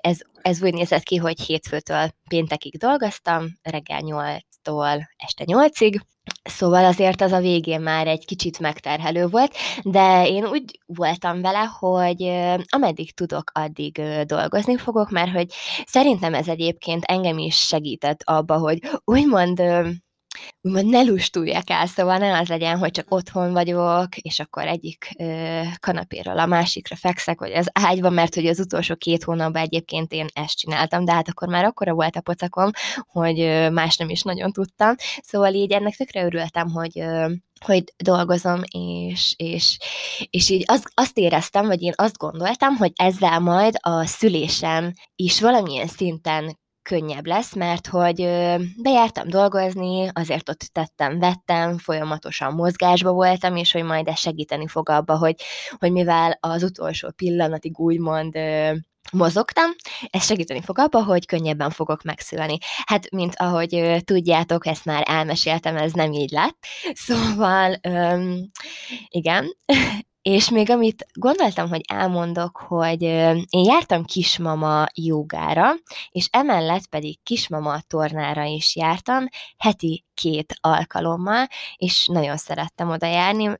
[0.00, 6.00] Ez, ez úgy nézett ki, hogy hétfőtől péntekig dolgoztam, reggel 8-tól este 8-ig,
[6.42, 11.70] Szóval azért az a végén már egy kicsit megterhelő volt, de én úgy voltam vele,
[11.78, 12.22] hogy
[12.68, 15.52] ameddig tudok, addig dolgozni fogok, mert hogy
[15.86, 19.62] szerintem ez egyébként engem is segített abba, hogy úgymond
[20.60, 25.10] úgymond ne lustuljak el, szóval ne az legyen, hogy csak otthon vagyok, és akkor egyik
[25.18, 30.12] ö, kanapéről a másikra fekszek, vagy az ágyban, mert hogy az utolsó két hónapban egyébként
[30.12, 32.70] én ezt csináltam, de hát akkor már akkora volt a pocakom,
[33.06, 34.94] hogy ö, más nem is nagyon tudtam.
[35.22, 37.26] Szóval így ennek tökre örültem, hogy ö,
[37.64, 39.78] hogy dolgozom, és, és,
[40.30, 45.40] és így az, azt éreztem, vagy én azt gondoltam, hogy ezzel majd a szülésem is
[45.40, 48.16] valamilyen szinten könnyebb lesz, mert hogy
[48.82, 54.88] bejártam dolgozni, azért ott tettem, vettem, folyamatosan mozgásba voltam, és hogy majd ez segíteni fog
[54.88, 55.34] abba, hogy,
[55.78, 58.38] hogy mivel az utolsó pillanatig úgymond
[59.12, 59.70] mozogtam,
[60.10, 62.58] ez segíteni fog abba, hogy könnyebben fogok megszülni.
[62.84, 66.56] Hát, mint ahogy tudjátok, ezt már elmeséltem, ez nem így lett.
[66.92, 68.50] Szóval, öm,
[69.08, 69.56] igen,
[70.28, 75.70] és még amit gondoltam, hogy elmondok, hogy én jártam kismama jogára,
[76.10, 83.50] és emellett pedig kismama tornára is jártam, heti két alkalommal, és nagyon szerettem oda járni.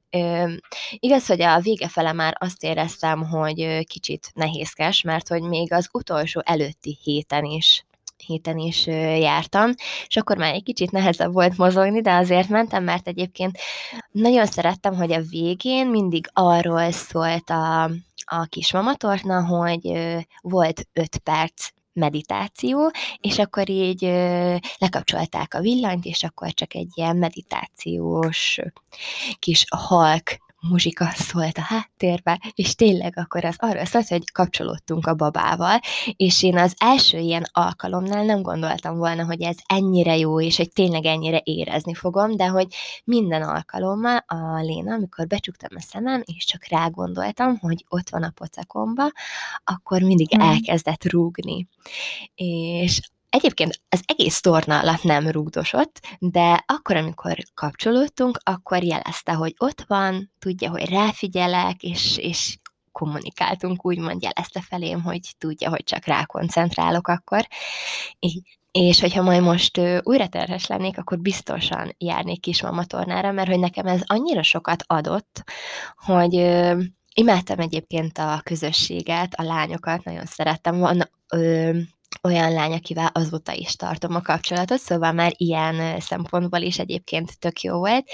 [0.90, 5.88] igaz, hogy a vége fele már azt éreztem, hogy kicsit nehézkes, mert hogy még az
[5.92, 7.87] utolsó előtti héten is
[8.26, 8.87] héten is
[9.20, 9.74] jártam,
[10.07, 13.59] és akkor már egy kicsit nehezebb volt mozogni, de azért mentem, mert egyébként
[14.11, 17.83] nagyon szerettem, hogy a végén mindig arról szólt a,
[18.24, 19.92] a kismamatorna, hogy
[20.40, 24.02] volt öt perc meditáció, és akkor így
[24.78, 28.59] lekapcsolták a villanyt, és akkor csak egy ilyen meditációs
[29.38, 35.14] kis halk muzsika szólt a háttérbe, és tényleg akkor az arról szólt, hogy kapcsolódtunk a
[35.14, 35.81] babával,
[36.16, 40.73] és én az első ilyen alkalomnál nem gondoltam volna, hogy ez ennyire jó, és hogy
[40.73, 42.66] tényleg ennyire érezni fogom, de hogy
[43.05, 48.23] minden alkalommal a Léna, amikor becsuktam a szemem, és csak rá gondoltam, hogy ott van
[48.23, 49.11] a pocakomba,
[49.64, 50.49] akkor mindig hmm.
[50.49, 51.68] elkezdett rúgni.
[52.35, 59.55] És Egyébként az egész torna alatt nem rugdosott, de akkor, amikor kapcsolódtunk, akkor jelezte, hogy
[59.59, 62.59] ott van, tudja, hogy ráfigyelek, és, és
[62.93, 67.49] kommunikáltunk, úgymond jelezte felém, hogy tudja, hogy csak rákoncentrálok akkor.
[68.73, 74.01] És hogyha majd most újra terhes lennék, akkor biztosan járnék kismamatornára, mert hogy nekem ez
[74.07, 75.45] annyira sokat adott,
[75.97, 76.35] hogy
[77.14, 80.79] imádtam egyébként a közösséget, a lányokat, nagyon szerettem.
[80.79, 81.79] Van, ö,
[82.22, 87.61] olyan lány, akivel azóta is tartom a kapcsolatot, szóval már ilyen szempontból is egyébként tök
[87.61, 88.09] jó volt,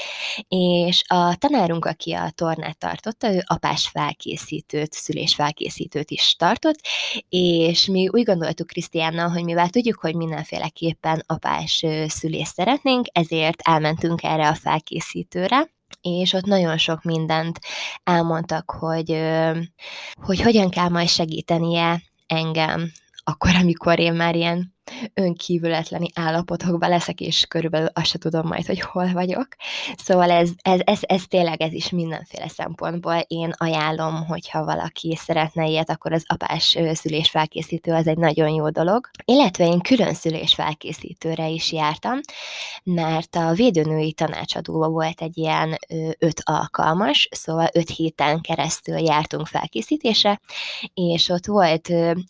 [0.48, 6.78] és a tanárunk, aki a tornát tartotta, ő apás felkészítőt, szülés felkészítőt is tartott,
[7.28, 14.22] és mi úgy gondoltuk Krisztiánnal, hogy mivel tudjuk, hogy mindenféleképpen apás szülés szeretnénk, ezért elmentünk
[14.22, 17.58] erre a felkészítőre, és ott nagyon sok mindent
[18.04, 19.20] elmondtak, hogy,
[20.22, 22.92] hogy hogyan kell majd segítenie engem
[23.24, 24.73] akkor, amikor én már ilyen
[25.14, 29.48] önkívületleni állapotokban leszek, és körülbelül azt se tudom majd, hogy hol vagyok.
[29.96, 33.24] Szóval ez, ez, ez, ez tényleg ez is mindenféle szempontból.
[33.26, 39.10] Én ajánlom, hogyha valaki szeretne ilyet, akkor az apás szülésfelkészítő az egy nagyon jó dolog.
[39.24, 42.20] Illetve én külön szülésfelkészítőre is jártam,
[42.82, 45.78] mert a védőnői tanácsadóban volt egy ilyen
[46.18, 50.40] öt alkalmas, szóval öt héten keresztül jártunk felkészítésre,
[50.94, 51.88] és ott volt,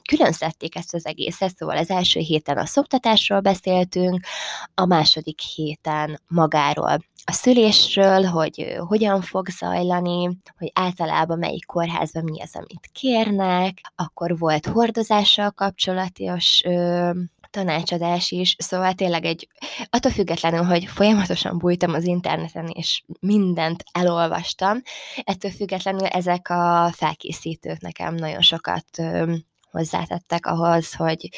[0.08, 4.26] külön szedték ezt az egészet, szóval az első hét héten a szoptatásról beszéltünk,
[4.74, 12.42] a második héten magáról a szülésről, hogy hogyan fog zajlani, hogy általában melyik kórházban mi
[12.42, 17.10] az, amit kérnek, akkor volt hordozással kapcsolatos ö,
[17.50, 19.48] tanácsadás is, szóval tényleg egy,
[19.90, 24.82] attól függetlenül, hogy folyamatosan bújtam az interneten, és mindent elolvastam,
[25.24, 29.34] ettől függetlenül ezek a felkészítők nekem nagyon sokat ö,
[29.74, 31.28] hozzátettek ahhoz, hogy,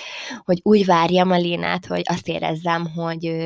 [0.44, 3.36] hogy úgy várjam a Lénát, hogy azt érezzem, hogy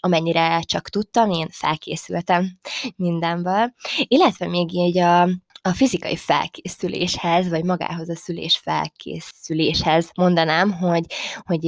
[0.00, 2.58] amennyire csak tudtam, én felkészültem
[2.96, 3.74] mindenből.
[4.02, 5.22] Illetve még így a,
[5.62, 11.04] a fizikai felkészüléshez, vagy magához a szülés felkészüléshez mondanám, hogy,
[11.44, 11.62] hogy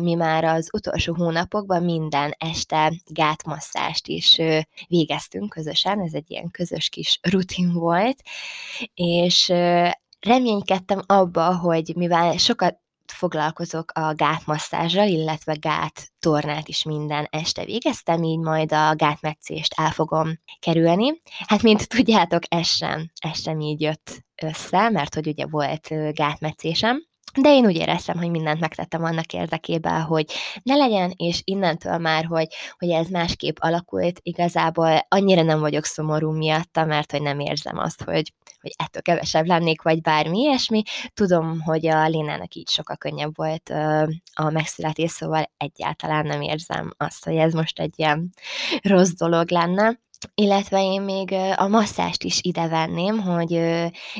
[0.00, 4.40] mi már az utolsó hónapokban minden este gátmasszást is
[4.88, 8.22] végeztünk közösen, ez egy ilyen közös kis rutin volt,
[8.94, 9.52] és
[10.24, 12.82] reménykedtem abba, hogy mivel sokat
[13.12, 19.90] foglalkozok a gátmasszázsal, illetve gát tornát is minden este végeztem, így majd a gátmetszést el
[19.90, 21.20] fogom kerülni.
[21.46, 27.06] Hát, mint tudjátok, ez sem, ez sem így jött össze, mert hogy ugye volt gátmetszésem,
[27.40, 32.24] de én úgy éreztem, hogy mindent megtettem annak érdekében, hogy ne legyen, és innentől már,
[32.24, 32.46] hogy,
[32.78, 38.02] hogy ez másképp alakult, igazából annyira nem vagyok szomorú miatta, mert hogy nem érzem azt,
[38.02, 40.82] hogy, hogy ettől kevesebb lennék, vagy bármi ilyesmi.
[41.14, 43.68] Tudom, hogy a Lénának így sokkal könnyebb volt
[44.34, 48.30] a megszületés, szóval egyáltalán nem érzem azt, hogy ez most egy ilyen
[48.82, 50.02] rossz dolog lenne.
[50.34, 53.50] Illetve én még a masszást is ide venném, hogy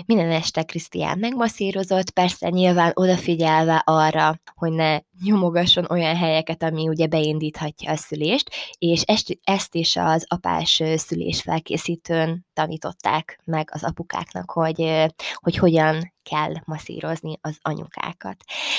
[0.06, 7.06] minden este Krisztián megmasszírozott, persze nyilván odafigyelve arra, hogy ne nyomogasson olyan helyeket, ami ugye
[7.06, 9.02] beindíthatja a szülést, és
[9.42, 17.38] ezt, is az apás szülés felkészítőn tanították meg az apukáknak, hogy, hogy hogyan kell masszírozni
[17.40, 18.36] az anyukákat.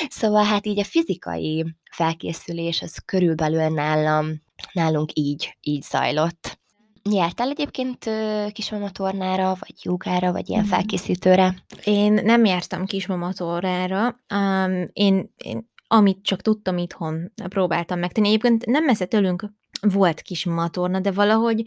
[0.09, 6.59] Szóval hát így a fizikai felkészülés az körülbelül nálam, nálunk így, így zajlott.
[7.11, 8.09] Jártál egyébként
[8.51, 10.71] kismamatornára, vagy jogára, vagy ilyen mhm.
[10.71, 11.55] felkészítőre?
[11.83, 14.15] Én nem jártam kismamatornára.
[14.33, 18.27] Um, én, én amit csak tudtam itthon, próbáltam megtenni.
[18.27, 19.45] Egyébként nem messze tőlünk
[19.81, 21.63] volt kis matorna, de valahogy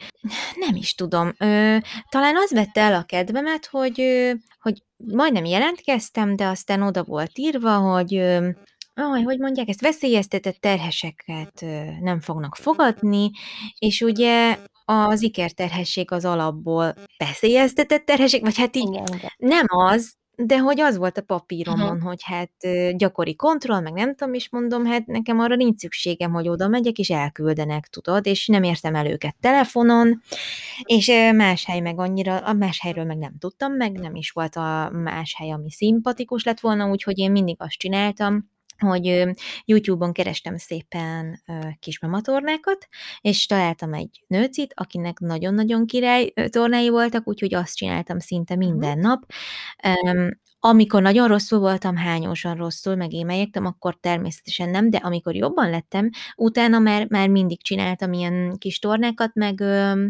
[0.66, 1.32] nem is tudom.
[1.38, 1.76] Ö,
[2.08, 7.38] talán az vette el a kedvemet, hogy, ö, hogy majdnem jelentkeztem, de aztán oda volt
[7.38, 8.48] írva, hogy ö,
[8.94, 11.64] Aj, hogy mondják, ezt veszélyeztetett terheseket
[12.00, 13.30] nem fognak fogadni,
[13.78, 14.56] és ugye
[14.90, 19.30] az ikerterhesség az alapból veszélyeztetett terhesség, vagy hát így igen, igen.
[19.36, 22.02] nem az, de hogy az volt a papíromon, uh-huh.
[22.02, 22.50] hogy hát
[22.96, 26.98] gyakori kontroll, meg nem tudom, is mondom, hát nekem arra nincs szükségem, hogy oda megyek,
[26.98, 30.22] és elküldenek, tudod, és nem értem el őket telefonon,
[30.82, 34.56] és más hely meg annyira, a más helyről meg nem tudtam, meg nem is volt
[34.56, 39.24] a más hely, ami szimpatikus lett volna, úgyhogy én mindig azt csináltam, hogy
[39.64, 41.42] YouTube-on kerestem szépen
[41.78, 42.88] kismamatornákat,
[43.20, 48.64] és találtam egy nőcit, akinek nagyon-nagyon király tornái voltak, úgyhogy azt csináltam szinte mhm.
[48.64, 49.24] minden nap.
[50.60, 56.10] Amikor nagyon rosszul voltam, hányósan rosszul, meg émelyektem, akkor természetesen nem, de amikor jobban lettem,
[56.36, 60.06] utána már, már mindig csináltam ilyen kis tornákat, meg ö,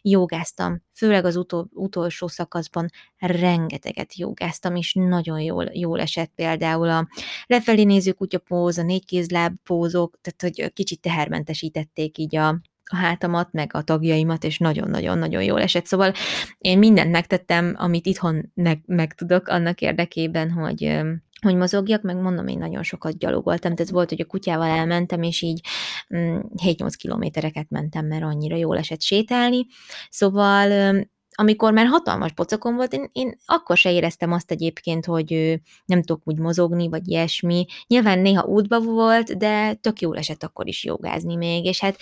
[0.00, 0.82] jogáztam.
[0.94, 2.88] Főleg az utol, utolsó szakaszban
[3.18, 7.08] rengeteget jogáztam, és nagyon jól, jól esett például a
[7.46, 12.60] lefelé néző kutyapóz, a négykézláb pózok, tehát hogy kicsit tehermentesítették így a,
[12.92, 15.86] a hátamat, meg a tagjaimat, és nagyon-nagyon-nagyon jól esett.
[15.86, 16.12] Szóval
[16.58, 21.00] én mindent megtettem, amit itthon meg, meg tudok annak érdekében, hogy
[21.42, 25.42] hogy mozogjak, meg mondom, én nagyon sokat gyalogoltam, tehát volt, hogy a kutyával elmentem, és
[25.42, 25.60] így
[26.08, 29.66] 7-8 mm, kilométereket mentem, mert annyira jól esett sétálni.
[30.10, 30.94] Szóval
[31.34, 36.22] amikor már hatalmas pocakom volt, én, én akkor se éreztem azt egyébként, hogy nem tudok
[36.24, 37.66] úgy mozogni, vagy ilyesmi.
[37.86, 41.96] Nyilván néha útba volt, de tök jól esett akkor is jogázni még, és hát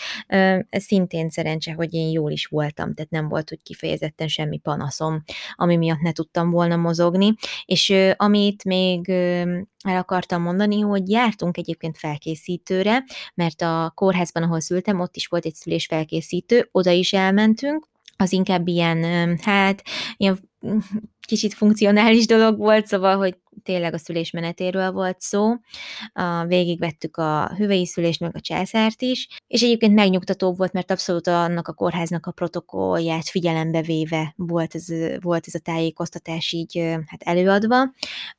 [0.68, 5.22] ez szintén szerencse, hogy én jól is voltam, tehát nem volt úgy kifejezetten semmi panaszom,
[5.54, 7.34] ami miatt ne tudtam volna mozogni.
[7.64, 9.08] És amit még
[9.84, 15.44] el akartam mondani, hogy jártunk egyébként felkészítőre, mert a kórházban, ahol szültem, ott is volt
[15.44, 17.88] egy szülésfelkészítő, oda is elmentünk,
[18.20, 19.82] az inkább ilyen, hát,
[20.16, 20.38] ilyen
[21.26, 25.54] kicsit funkcionális dolog volt, szóval, hogy tényleg a szülés menetéről volt szó.
[26.46, 31.68] Végigvettük a hüvei szülést, meg a császárt is, és egyébként megnyugtató volt, mert abszolút annak
[31.68, 34.86] a kórháznak a protokollját figyelembe véve volt ez,
[35.20, 37.92] volt ez a tájékoztatás így hát előadva.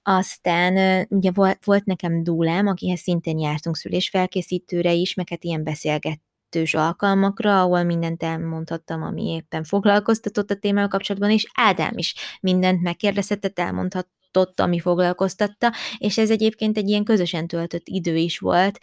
[0.04, 6.20] Aztán ugye volt, volt nekem dúlám, akihez szintén jártunk szülésfelkészítőre is, meg hát ilyen beszélget
[6.52, 12.82] kettős alkalmakra, ahol mindent elmondhattam, ami éppen foglalkoztatott a témával kapcsolatban, és Ádám is mindent
[12.82, 18.80] megkérdezhetett, elmondhatott, ami foglalkoztatta, és ez egyébként egy ilyen közösen töltött idő is volt,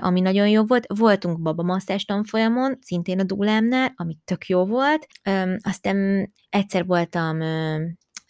[0.00, 0.86] ami nagyon jó volt.
[0.88, 5.06] Voltunk babamasszás tanfolyamon, szintén a dúlámnál, ami tök jó volt.
[5.60, 7.40] Aztán egyszer voltam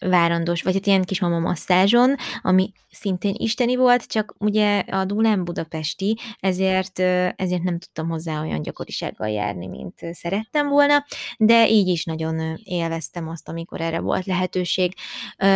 [0.00, 5.44] várandós, vagy egy ilyen kis mama masszázson, ami szintén isteni volt, csak ugye a Dulán
[5.44, 6.98] budapesti, ezért,
[7.36, 11.04] ezért nem tudtam hozzá olyan gyakorisággal járni, mint szerettem volna,
[11.38, 14.94] de így is nagyon élveztem azt, amikor erre volt lehetőség.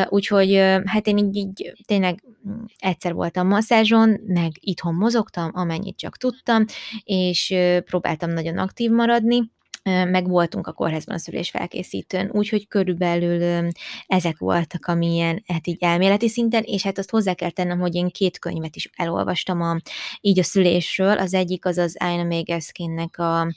[0.08, 0.54] Úgyhogy
[0.84, 2.22] hát én így, így tényleg
[2.78, 6.64] egyszer voltam masszázson, meg itthon mozogtam, amennyit csak tudtam,
[7.04, 7.54] és
[7.84, 9.52] próbáltam nagyon aktív maradni,
[9.84, 13.68] meg voltunk a kórházban a szülésfelkészítőn, úgyhogy körülbelül
[14.06, 18.08] ezek voltak, amilyen hát így elméleti szinten, és hát azt hozzá kell tennem, hogy én
[18.08, 19.76] két könyvet is elolvastam a,
[20.20, 23.54] így a szülésről, az egyik az az Aina Megaskinnek a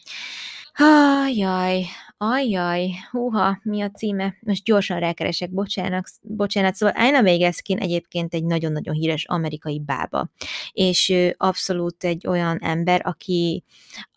[0.80, 1.86] Ajaj,
[2.18, 4.36] ajaj, húha, mi a címe?
[4.40, 6.76] Most gyorsan rákeresek, bocsánat, bocsánat.
[6.76, 10.30] Szóval Aina Vegaskin egyébként egy nagyon-nagyon híres amerikai bába,
[10.72, 13.64] és abszolút egy olyan ember, aki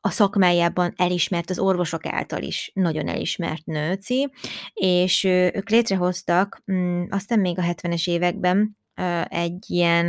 [0.00, 4.30] a szakmájában elismert, az orvosok által is nagyon elismert nőci,
[4.72, 8.78] és ők létrehoztak, mm, aztán még a 70-es években
[9.28, 10.08] egy ilyen,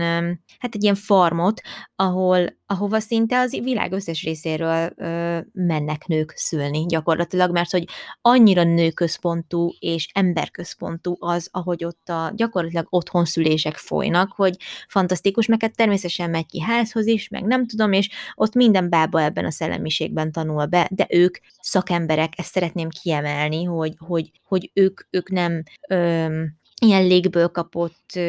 [0.60, 1.62] hát egy ilyen farmot,
[1.96, 4.94] ahol, ahova szinte az világ összes részéről
[5.52, 7.88] mennek nők szülni gyakorlatilag, mert hogy
[8.22, 14.56] annyira nőközpontú és emberközpontú az, ahogy ott a gyakorlatilag otthon szülések folynak, hogy
[14.88, 19.22] fantasztikus, meg hát természetesen megy ki házhoz is, meg nem tudom, és ott minden bába
[19.22, 25.02] ebben a szellemiségben tanul be, de ők szakemberek, ezt szeretném kiemelni, hogy, hogy, hogy ők,
[25.10, 28.20] ők nem öm, ilyen légből kapott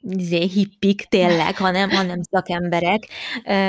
[0.00, 3.08] izé, hippik tényleg, hanem, hanem szakemberek,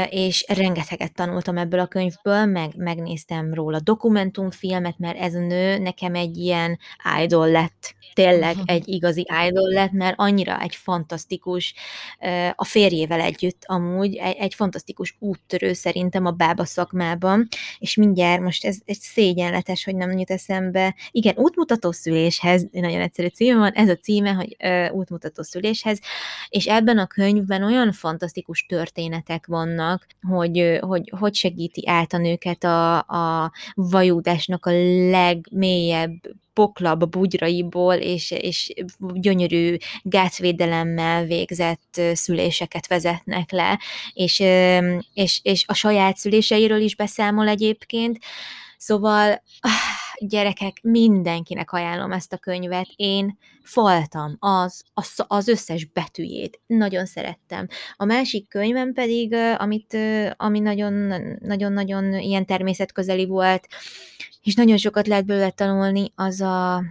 [0.09, 6.15] és rengeteget tanultam ebből a könyvből, meg megnéztem róla dokumentumfilmet, mert ez a nő nekem
[6.15, 6.79] egy ilyen
[7.23, 11.73] idol lett, tényleg egy igazi idol lett, mert annyira egy fantasztikus,
[12.55, 18.65] a férjével együtt amúgy, egy, egy fantasztikus úttörő szerintem a bába szakmában, és mindjárt most
[18.65, 20.95] ez egy szégyenletes, hogy nem jut eszembe.
[21.11, 25.99] Igen, útmutató szüléshez, nagyon egyszerű címe van, ez a cím címe, hogy ö, útmutató szüléshez,
[26.49, 32.63] és ebben a könyvben olyan fantasztikus történetek vannak, hogy hogy, hogy segíti át a nőket
[32.63, 34.71] a, a vajúdásnak a
[35.09, 36.13] legmélyebb
[36.53, 38.73] poklab bugyraiból, és, és
[39.13, 43.79] gyönyörű gátvédelemmel végzett szüléseket vezetnek le,
[44.13, 44.39] és,
[45.13, 48.17] és, és a saját szüléseiről is beszámol egyébként,
[48.83, 49.43] Szóval
[50.27, 52.87] gyerekek, mindenkinek ajánlom ezt a könyvet.
[52.95, 56.59] Én faltam az, az, az összes betűjét.
[56.65, 57.67] Nagyon szerettem.
[57.95, 59.97] A másik könyvem pedig, amit,
[60.37, 60.59] ami
[61.39, 63.67] nagyon-nagyon ilyen természetközeli volt,
[64.43, 66.83] és nagyon sokat lehet belőle tanulni, az a, a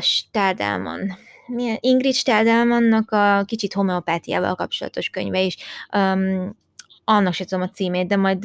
[0.00, 1.16] Stadelman.
[1.46, 1.76] Milyen?
[1.80, 5.56] Ingrid Stadelmannak a kicsit homeopátiával kapcsolatos könyve is.
[5.96, 6.56] Um,
[7.04, 8.44] annak sem tudom a címét, de majd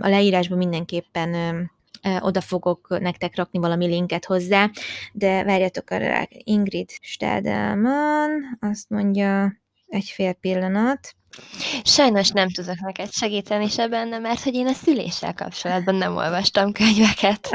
[0.00, 1.70] a leírásban mindenképpen
[2.20, 4.70] oda fogok nektek rakni valami linket hozzá,
[5.12, 9.52] de várjatok arra, Ingrid Stadelman, azt mondja,
[9.86, 11.14] egy fél pillanat.
[11.82, 16.72] Sajnos nem tudok neked segíteni se benne, mert hogy én a szüléssel kapcsolatban nem olvastam
[16.72, 17.50] könyveket.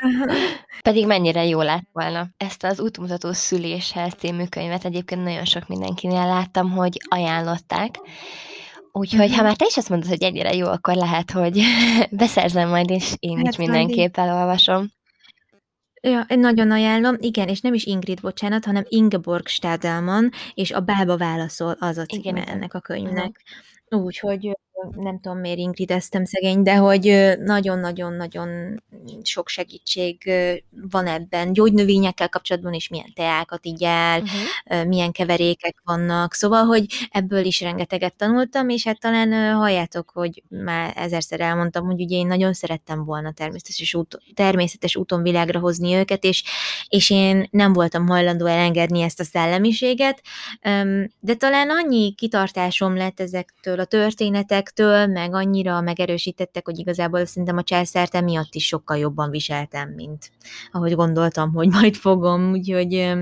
[0.81, 2.27] Pedig mennyire jó lett volna.
[2.37, 7.95] Ezt az útmutató szüléshez című könyvet egyébként nagyon sok mindenkinél láttam, hogy ajánlották,
[8.97, 11.61] Úgyhogy ha már te is azt mondod, hogy ennyire jó, akkor lehet, hogy
[12.11, 14.91] beszerzem majd, és én hát is mindenképp elolvasom.
[16.01, 17.15] Ja, én nagyon ajánlom.
[17.19, 22.05] Igen, és nem is Ingrid, bocsánat, hanem Ingeborg Stadelman, és a bába válaszol az a
[22.05, 23.41] címe igen, ennek a könyvnek.
[23.89, 24.57] Úgyhogy
[24.95, 28.81] nem tudom miért ingrideztem szegény, de hogy nagyon-nagyon-nagyon
[29.23, 30.31] sok segítség
[30.91, 34.85] van ebben, gyógynövényekkel kapcsolatban is milyen teákat igyál, uh-huh.
[34.85, 40.93] milyen keverékek vannak, szóval, hogy ebből is rengeteget tanultam, és hát talán halljátok, hogy már
[40.95, 46.23] ezerszer elmondtam, hogy ugye én nagyon szerettem volna természetes, út, természetes úton világra hozni őket,
[46.23, 46.43] és,
[46.89, 50.21] és én nem voltam hajlandó elengedni ezt a szellemiséget,
[51.19, 53.85] de talán annyi kitartásom lett ezektől a
[54.69, 60.31] történetektől, meg annyira megerősítettek, hogy igazából szerintem a császárt emiatt is sokkal jobban viseltem, mint
[60.71, 63.13] ahogy gondoltam, hogy majd fogom, úgyhogy,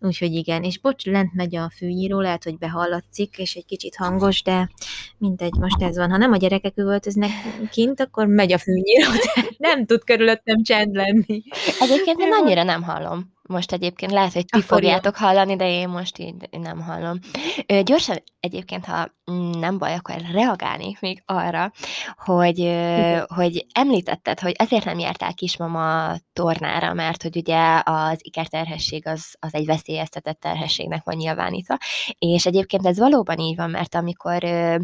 [0.00, 0.62] úgyhogy igen.
[0.62, 4.70] És bocs, lent megy a fűnyíró, lehet, hogy behallatszik, és egy kicsit hangos, de
[5.18, 6.10] mindegy, most ez van.
[6.10, 7.30] Ha nem a gyerekek üvöltöznek
[7.70, 9.10] kint, akkor megy a fűnyíró,
[9.58, 11.42] nem tud körülöttem csend lenni.
[11.80, 13.36] Egyébként én annyira nem hallom.
[13.48, 17.18] Most egyébként lehet, hogy ti fogjátok hallani, de én most így nem hallom.
[17.66, 19.14] Ö, gyorsan egyébként, ha
[19.58, 21.72] nem baj, akkor reagálni még arra,
[22.16, 29.06] hogy, ö, hogy említetted, hogy ezért nem jártál kismama tornára, mert hogy ugye az ikerterhesség
[29.06, 31.76] az, az egy veszélyeztetett terhességnek van nyilvánítva,
[32.18, 34.76] és egyébként ez valóban így van, mert amikor ö,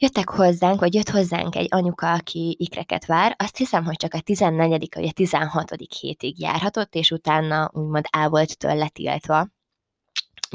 [0.00, 4.20] jöttek hozzánk, vagy jött hozzánk egy anyuka, aki ikreket vár, azt hiszem, hogy csak a
[4.20, 4.88] 14.
[4.94, 5.70] vagy a 16.
[6.00, 9.48] hétig járhatott, és utána úgymond el volt tőle tiltva.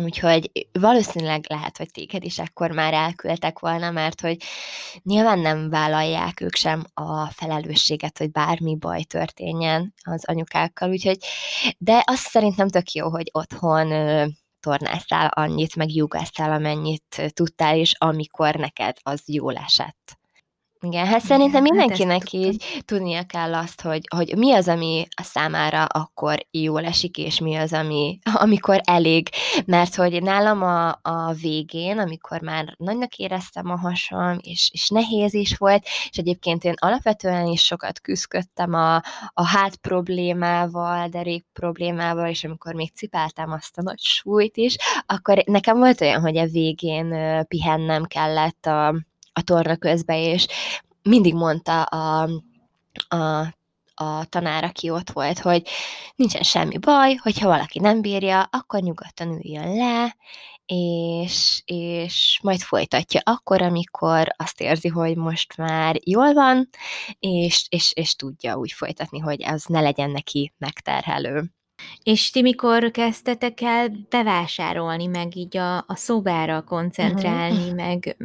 [0.03, 4.37] Úgyhogy valószínűleg lehet, hogy téged is akkor már elküldtek volna, mert hogy
[5.03, 11.17] nyilván nem vállalják ők sem a felelősséget, hogy bármi baj történjen az anyukákkal, úgyhogy,
[11.77, 13.87] de azt szerintem tök jó, hogy otthon
[14.65, 20.17] tornáztál annyit, meg jugáztál, amennyit tudtál, és amikor neked az jól esett.
[20.81, 25.07] Igen, hát szerintem hát mindenkinek hát így tudnia kell azt, hogy, hogy mi az, ami
[25.15, 29.29] a számára akkor jól esik, és mi az, ami, amikor elég.
[29.65, 35.33] Mert hogy nálam a, a végén, amikor már nagynak éreztem a hasam, és, és nehéz
[35.33, 38.95] is volt, és egyébként én alapvetően is sokat küzdöttem a,
[39.33, 45.43] a hát problémával, derék problémával, és amikor még cipáltam azt a nagy súlyt is, akkor
[45.45, 47.15] nekem volt olyan, hogy a végén
[47.47, 48.95] pihennem kellett a
[49.35, 50.47] a torna közben, és
[51.01, 52.29] mindig mondta a,
[53.07, 53.41] a,
[53.95, 55.67] a tanár, aki ott volt, hogy
[56.15, 60.15] nincsen semmi baj, hogyha valaki nem bírja, akkor nyugodtan üljön le,
[60.65, 66.69] és, és majd folytatja akkor, amikor azt érzi, hogy most már jól van,
[67.19, 71.43] és, és, és tudja úgy folytatni, hogy ez ne legyen neki megterhelő.
[72.03, 77.75] És ti mikor kezdtetek el bevásárolni, meg így a, a szobára koncentrálni, uh-huh.
[77.75, 78.17] meg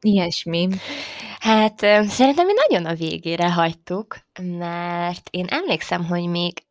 [0.00, 0.68] Ilyesmi.
[1.38, 1.78] Hát
[2.08, 6.62] szerintem mi nagyon a végére hagytuk, mert én emlékszem, hogy még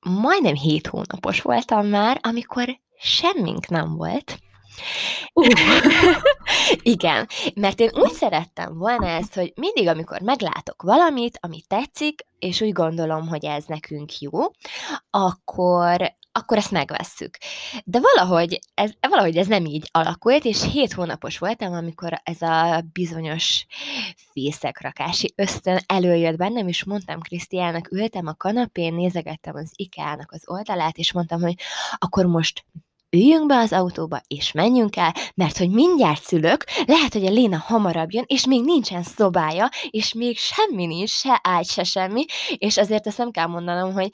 [0.00, 4.38] majdnem hét hónapos voltam már, amikor semmink nem volt.
[5.32, 5.46] Uh.
[6.82, 12.60] Igen, mert én úgy szerettem volna ezt, hogy mindig, amikor meglátok valamit, ami tetszik, és
[12.60, 14.30] úgy gondolom, hogy ez nekünk jó,
[15.10, 17.38] akkor akkor ezt megvesszük.
[17.84, 22.84] De valahogy ez, valahogy ez nem így alakult, és hét hónapos voltam, amikor ez a
[22.92, 23.66] bizonyos
[24.32, 30.96] fészekrakási ösztön előjött bennem, és mondtam Krisztiának, ültem a kanapén, nézegettem az IKEA-nak az oldalát,
[30.96, 31.54] és mondtam, hogy
[31.98, 32.64] akkor most
[33.10, 37.56] üljünk be az autóba, és menjünk el, mert hogy mindjárt szülök, lehet, hogy a Léna
[37.58, 42.24] hamarabb jön, és még nincsen szobája, és még semmi nincs, se ágy, se semmi,
[42.56, 44.10] és azért ezt nem kell mondanom, hogy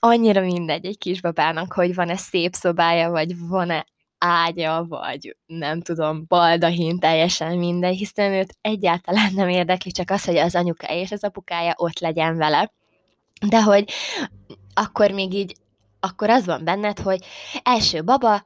[0.00, 3.86] annyira mindegy egy kisbabának, hogy van-e szép szobája, vagy van-e
[4.18, 10.36] ágya, vagy nem tudom, baldahin, teljesen mindegy, hiszen őt egyáltalán nem érdekli, csak az, hogy
[10.36, 12.72] az anyukája és az apukája ott legyen vele.
[13.48, 13.90] De hogy
[14.74, 15.54] akkor még így,
[16.00, 17.24] akkor az van benned, hogy
[17.62, 18.42] első baba,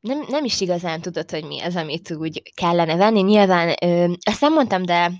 [0.00, 3.20] nem, nem is igazán tudod, hogy mi az, amit úgy kellene venni.
[3.20, 5.12] Nyilván, ö, ezt nem mondtam, de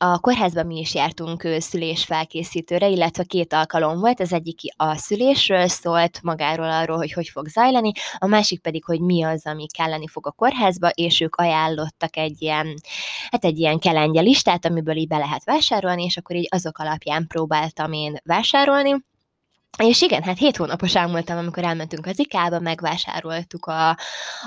[0.00, 6.22] a kórházban mi is jártunk szülésfelkészítőre, illetve két alkalom volt, az egyik a szülésről szólt
[6.22, 10.26] magáról arról, hogy hogy fog zajlani, a másik pedig, hogy mi az, ami kelleni fog
[10.26, 12.74] a kórházba, és ők ajánlottak egy ilyen,
[13.30, 17.26] hát egy ilyen kelengye listát, amiből így be lehet vásárolni, és akkor így azok alapján
[17.26, 18.96] próbáltam én vásárolni,
[19.78, 23.88] és igen, hát hét hónapos voltam, amikor elmentünk az ikába, megvásároltuk a,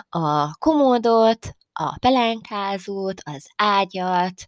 [0.10, 4.46] a komódot, a pelenkázót, az ágyat,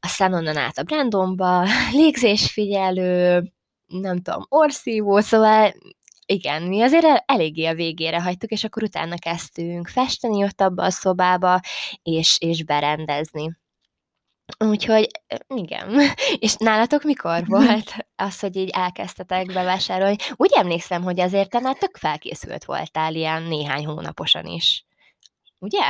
[0.00, 1.66] aztán onnan át a Brandonba,
[1.98, 3.42] légzésfigyelő,
[3.86, 5.72] nem tudom, orszívó, szóval
[6.26, 10.90] igen, mi azért eléggé a végére hagytuk, és akkor utána kezdtünk festeni ott abba a
[10.90, 11.60] szobába,
[12.02, 13.60] és, és berendezni.
[14.58, 15.10] Úgyhogy
[15.48, 16.00] igen.
[16.38, 20.16] És nálatok mikor volt az, hogy így elkezdtetek bevásárolni?
[20.36, 24.84] Úgy emlékszem, hogy azért te már tök felkészült voltál ilyen néhány hónaposan is.
[25.62, 25.80] Ugye?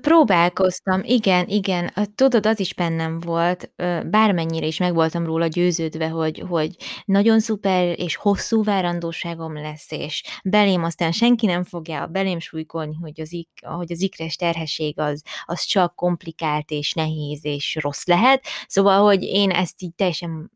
[0.00, 1.92] Próbálkoztam, igen, igen.
[2.14, 3.72] Tudod, az is bennem volt,
[4.10, 10.22] bármennyire is meg voltam róla győződve, hogy hogy nagyon szuper és hosszú várandóságom lesz, és
[10.44, 15.22] belém aztán senki nem fogja belém súlykolni, hogy az ik hogy az ikres terhesség az
[15.44, 18.44] az csak komplikált és nehéz és rossz lehet.
[18.66, 20.50] Szóval, hogy én ezt így teljesen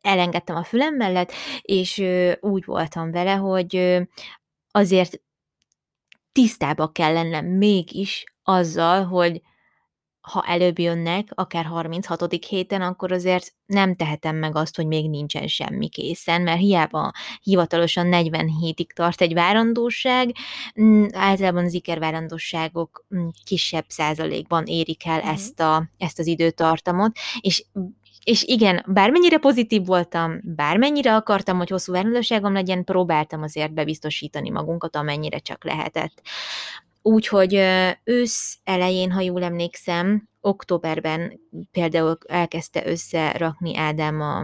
[0.00, 1.32] elengedtem a fülem mellett,
[1.62, 1.98] és
[2.40, 4.00] úgy voltam vele, hogy
[4.70, 5.20] azért
[6.36, 9.42] tisztába kell lennem mégis azzal, hogy
[10.20, 12.44] ha előbb jönnek, akár 36.
[12.48, 17.12] héten, akkor azért nem tehetem meg azt, hogy még nincsen semmi készen, mert hiába
[17.42, 20.34] hivatalosan 40 hétig tart egy várandóság,
[20.80, 25.28] mm, általában az ikervárandóságok mm, kisebb százalékban érik el mm.
[25.28, 27.64] ezt, a, ezt az időtartamot, és
[28.26, 34.96] és igen, bármennyire pozitív voltam, bármennyire akartam, hogy hosszú várandóságom legyen, próbáltam azért bebiztosítani magunkat,
[34.96, 36.22] amennyire csak lehetett.
[37.02, 37.54] Úgyhogy
[38.04, 44.38] ősz elején, ha jól emlékszem, októberben például elkezdte összerakni Ádám a,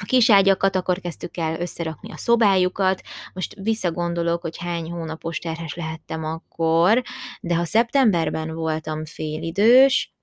[0.00, 3.02] a kis ágyakat, akkor kezdtük el összerakni a szobájukat.
[3.32, 7.02] Most visszagondolok, hogy hány hónapos terhes lehettem akkor,
[7.40, 10.14] de ha szeptemberben voltam félidős,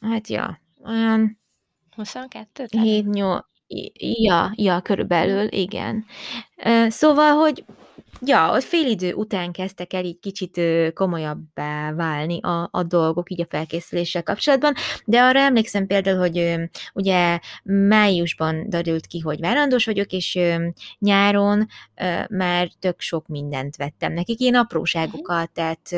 [0.00, 1.37] hát ja, olyan
[1.98, 3.44] 22 7, 8,
[3.98, 6.04] ja, ja, körülbelül, igen.
[6.88, 7.64] Szóval, hogy
[8.20, 10.60] Ja, fél félidő után kezdtek el így kicsit
[10.94, 16.54] komolyabbá válni a, a dolgok így a felkészüléssel kapcsolatban, de arra emlékszem például, hogy
[16.94, 20.38] ugye májusban derült ki, hogy várandós vagyok, és
[20.98, 21.66] nyáron
[22.28, 25.90] már tök sok mindent vettem nekik, ilyen apróságokat, tehát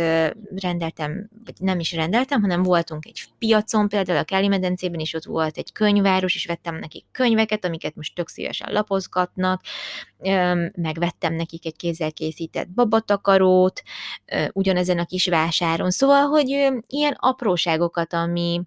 [0.54, 5.24] rendeltem, vagy nem is rendeltem, hanem voltunk egy piacon, például a Káli medencében is ott
[5.24, 9.60] volt egy könyváros, és vettem nekik könyveket, amiket most tök szívesen lapozgatnak,
[10.74, 13.82] megvettem nekik egy kézzel készített babatakarót,
[14.52, 15.90] ugyanezen a kis vásáron.
[15.90, 16.48] Szóval, hogy
[16.86, 18.60] ilyen apróságokat, ami,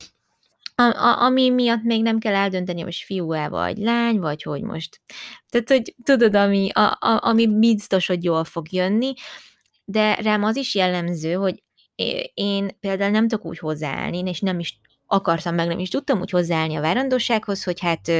[1.19, 5.01] ami miatt még nem kell eldönteni, hogy fiú-e vagy lány, vagy hogy most.
[5.49, 9.13] Tehát, hogy tudod, ami, a, a, ami biztos, hogy jól fog jönni,
[9.85, 11.63] de rám az is jellemző, hogy
[12.33, 16.29] én például nem tudok úgy hozzáállni, és nem is akartam, meg nem is tudtam úgy
[16.29, 18.11] hozzáállni a várandósághoz, hogy hát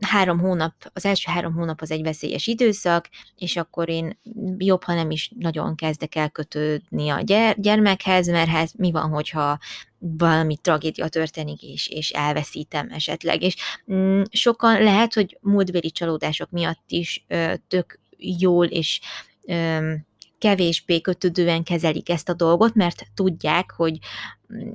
[0.00, 4.18] három hónap, az első három hónap az egy veszélyes időszak, és akkor én
[4.58, 9.10] jobb, ha nem is nagyon kezdek el kötődni a gyere, gyermekhez, mert hát mi van,
[9.10, 9.58] hogyha
[9.98, 13.42] valami tragédia történik, és, és elveszítem esetleg.
[13.42, 13.56] És
[13.92, 19.00] mm, sokan lehet, hogy múltbéli csalódások miatt is ö, tök jól és
[19.46, 19.92] ö,
[20.38, 23.98] kevésbé kötődően kezelik ezt a dolgot, mert tudják, hogy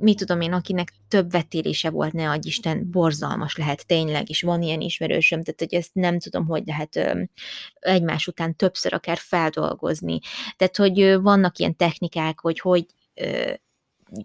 [0.00, 4.62] mit tudom én, akinek több vetélése volt, ne adj Isten, borzalmas lehet tényleg, és van
[4.62, 7.24] ilyen ismerősöm, tehát hogy ezt nem tudom, hogy lehet
[7.80, 10.18] egymás után többször akár feldolgozni.
[10.56, 13.52] Tehát, hogy vannak ilyen technikák, hogy hogy ö,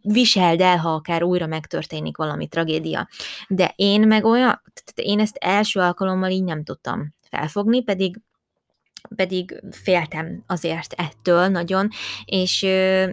[0.01, 3.07] viseld el, ha akár újra megtörténik valami tragédia.
[3.47, 8.19] De én meg olyan, tehát én ezt első alkalommal így nem tudtam felfogni, pedig
[9.15, 11.89] pedig féltem azért ettől nagyon,
[12.25, 12.63] és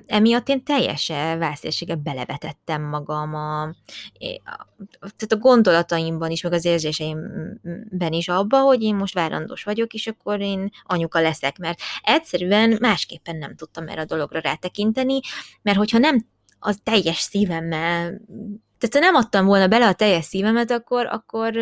[0.06, 4.66] emiatt én teljes vászélséggel belevetettem magam a, a,
[5.00, 10.06] tehát a gondolataimban is, meg az érzéseimben is abba, hogy én most várandós vagyok, és
[10.06, 15.20] akkor én anyuka leszek, mert egyszerűen másképpen nem tudtam erre a dologra rátekinteni,
[15.62, 16.26] mert hogyha nem
[16.58, 18.20] az teljes szívemmel
[18.78, 21.52] tehát ha nem adtam volna bele a teljes szívemet, akkor, akkor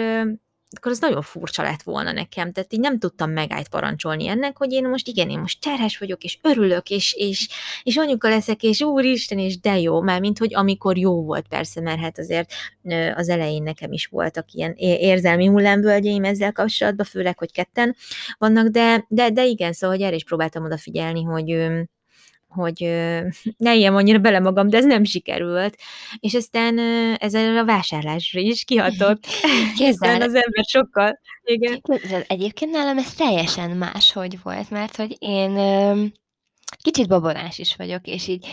[0.76, 4.72] akkor az nagyon furcsa lett volna nekem, tehát így nem tudtam megállt parancsolni ennek, hogy
[4.72, 7.48] én most igen, én most terhes vagyok, és örülök, és, és,
[7.82, 11.80] és anyuka leszek, és úristen, és de jó, már mint hogy amikor jó volt persze,
[11.80, 12.52] mert hát azért
[13.14, 17.96] az elején nekem is voltak ilyen érzelmi hullámvölgyeim ezzel kapcsolatban, főleg, hogy ketten
[18.38, 21.68] vannak, de, de, de igen, szóval hogy erre is próbáltam odafigyelni, hogy
[22.54, 22.80] hogy
[23.56, 25.76] ne ilyen annyira bele magam, de ez nem sikerült.
[26.20, 26.78] És aztán
[27.18, 29.26] ezzel a vásárlásra is kihatott.
[29.76, 31.20] Hiszen az ember sokkal...
[31.44, 31.82] Igen.
[32.26, 35.52] Egyébként nálam ez teljesen más, hogy volt, mert hogy én
[36.82, 38.46] kicsit babonás is vagyok, és így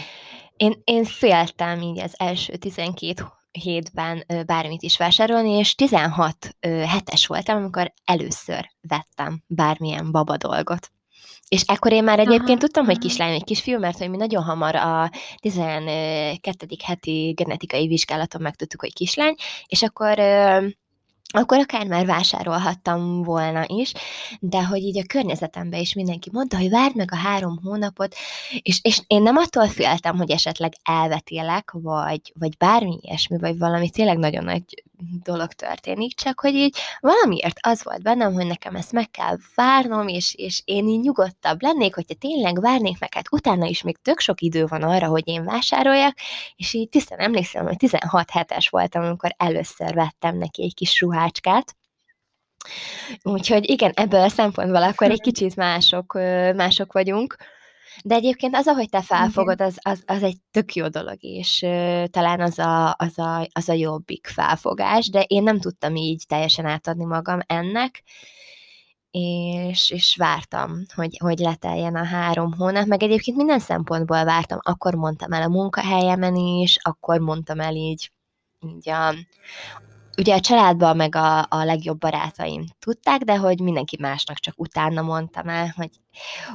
[0.57, 7.57] én, én féltem így az első 12 hétben bármit is vásárolni, és 16 hetes voltam,
[7.57, 10.91] amikor először vettem bármilyen baba dolgot.
[11.51, 12.91] És ekkor én már egyébként aha, tudtam, aha.
[12.91, 16.67] hogy kislány vagy kisfiú, mert hogy mi nagyon hamar a 12.
[16.83, 19.35] heti genetikai vizsgálaton megtudtuk, hogy kislány,
[19.65, 20.19] és akkor
[21.33, 23.93] akkor akár már vásárolhattam volna is,
[24.39, 28.15] de hogy így a környezetemben is mindenki mondta, hogy várd meg a három hónapot,
[28.61, 33.89] és, és én nem attól féltem, hogy esetleg elvetélek, vagy, vagy bármi ilyesmi, vagy valami
[33.89, 34.83] tényleg nagyon nagy
[35.23, 40.07] dolog történik, csak hogy így valamiért az volt bennem, hogy nekem ezt meg kell várnom,
[40.07, 44.19] és, és én így nyugodtabb lennék, hogyha tényleg várnék meg, hát utána is még tök
[44.19, 46.17] sok idő van arra, hogy én vásároljak,
[46.55, 51.75] és így tisztán emlékszem, hogy 16 hetes voltam, amikor először vettem neki egy kis ruhácskát,
[53.23, 56.13] Úgyhogy igen, ebből a szempontból akkor egy kicsit mások,
[56.55, 57.35] mások vagyunk.
[58.03, 62.05] De egyébként az, ahogy te felfogod, az, az, az egy tök jó dolog, és uh,
[62.05, 66.65] talán az a, az, a, az a jobbik felfogás, de én nem tudtam így teljesen
[66.65, 68.03] átadni magam ennek,
[69.11, 74.93] és, és vártam, hogy, hogy leteljen a három hónap, meg egyébként minden szempontból vártam, akkor
[74.93, 78.11] mondtam el a munkahelyemen is, akkor mondtam el így,
[78.59, 79.13] így a,
[80.17, 85.01] ugye a családban meg a, a legjobb barátaim tudták, de hogy mindenki másnak csak utána
[85.01, 85.89] mondtam el, hogy,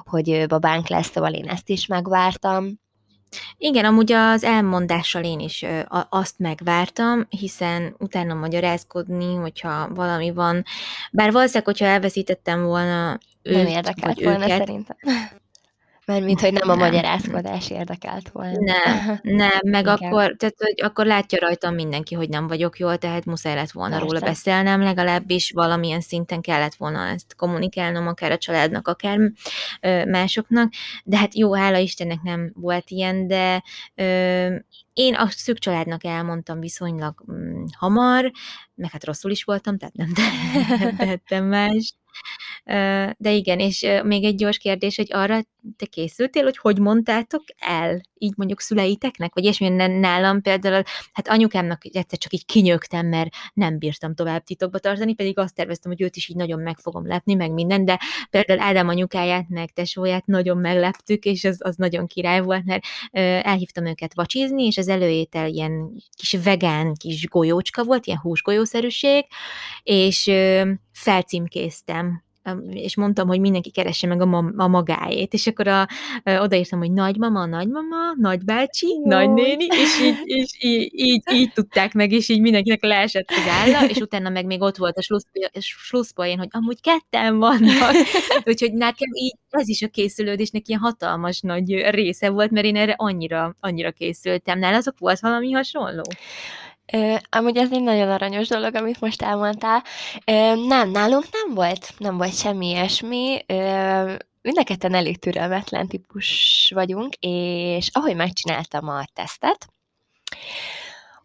[0.05, 2.81] hogy babánk lesz, szóval én ezt is megvártam.
[3.57, 5.65] Igen, amúgy az elmondással én is
[6.09, 10.65] azt megvártam, hiszen utána magyarázkodni, hogyha valami van,
[11.13, 14.97] bár valószínűleg, hogyha elveszítettem volna őt, Nem érdekelt volna őket, szerintem.
[16.07, 18.59] Mert mint hogy nem a magyarázkodás érdekelt volna.
[18.61, 19.95] Nem, nem, meg Igen.
[19.95, 23.99] akkor, tehát, hogy akkor látja rajtam mindenki, hogy nem vagyok jól, tehát muszáj lett volna
[23.99, 24.07] Persze.
[24.07, 29.19] róla beszélnem, legalábbis valamilyen szinten kellett volna ezt kommunikálnom, akár a családnak, akár
[30.07, 30.73] másoknak,
[31.05, 33.63] de hát jó, hála Istennek nem volt ilyen, de
[33.95, 34.57] ö,
[34.93, 38.33] én a szűk családnak elmondtam viszonylag mm, hamar,
[38.75, 40.13] meg hát rosszul is voltam, tehát nem
[40.99, 41.95] tehettem mást.
[43.17, 45.41] De igen, és még egy gyors kérdés, hogy arra
[45.77, 51.85] te készültél, hogy hogy mondtátok el, így mondjuk szüleiteknek, vagy ilyesmilyen nálam például, hát anyukámnak
[51.85, 56.17] egyszer csak így kinyögtem, mert nem bírtam tovább titokba tartani, pedig azt terveztem, hogy őt
[56.17, 58.01] is így nagyon meg fogom lepni, meg minden, de
[58.31, 62.85] például Ádám anyukáját, meg tesóját nagyon megleptük, és az, az nagyon király volt, mert
[63.47, 69.25] elhívtam őket vacsizni, és az előétel ilyen kis vegán kis golyócska volt, ilyen húsgolyószerűség,
[69.83, 70.31] és
[70.93, 72.06] felcímkéztem
[72.71, 75.89] és mondtam, hogy mindenki keresse meg a, ma, a magáét, és akkor a,
[76.25, 79.03] odaírtam, hogy nagymama, nagymama, nagybácsi, Jó.
[79.05, 83.89] nagynéni, és, így, és így, így, így, tudták meg, és így mindenkinek leesett az álla,
[83.89, 85.21] és utána meg még ott volt a
[85.61, 87.95] slusszpoén, hogy amúgy ketten vannak,
[88.51, 92.95] úgyhogy nekem így ez is a készülődésnek ilyen hatalmas nagy része volt, mert én erre
[92.97, 94.59] annyira, annyira készültem.
[94.59, 96.03] Nálatok volt valami hasonló?
[96.93, 99.83] Ö, amúgy ez egy nagyon aranyos dolog, amit most elmondtál.
[100.25, 103.45] Ö, nem, nálunk nem volt, nem volt semmi ilyesmi.
[103.47, 109.67] Ö, mind elég türelmetlen típus vagyunk, és ahogy megcsináltam a tesztet,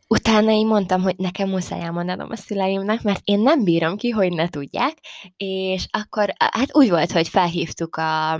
[0.07, 4.31] utána én mondtam, hogy nekem muszáj elmondanom a szüleimnek, mert én nem bírom ki, hogy
[4.31, 4.97] ne tudják,
[5.37, 8.39] és akkor hát úgy volt, hogy felhívtuk a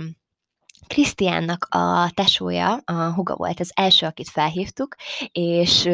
[0.86, 4.94] Krisztiánnak a tesója, a huga volt az első, akit felhívtuk,
[5.32, 5.88] és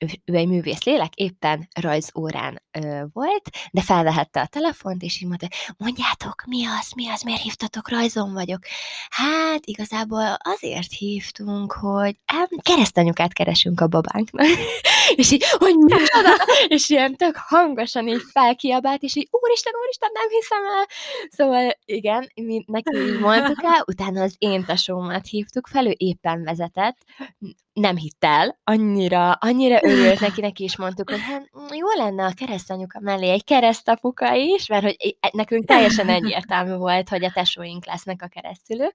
[0.00, 5.48] ő, egy művész lélek, éppen rajzórán ö, volt, de felvehette a telefont, és így mondta,
[5.76, 8.58] mondjátok, mi az, mi az, miért hívtatok, rajzon vagyok.
[9.08, 14.46] Hát igazából azért hívtunk, hogy hát, keresztanyukát keresünk a babánknak.
[15.20, 16.30] és így, hogy micsoda?
[16.74, 20.86] és ilyen tök hangosan így felkiabált, és így, úristen, úristen, nem hiszem el.
[21.30, 26.42] Szóval igen, mi neki így mondtuk el, utána az én tesómat hívtuk fel, ő éppen
[26.42, 26.96] vezetett,
[27.80, 32.24] nem hitt el, annyira, annyira örült neki, neki is mondtuk, hogy hát mm, jó lenne
[32.24, 37.30] a keresztanyuka mellé egy keresztapuka is, mert hogy e, nekünk teljesen egyértelmű volt, hogy a
[37.30, 38.94] tesóink lesznek a keresztülők,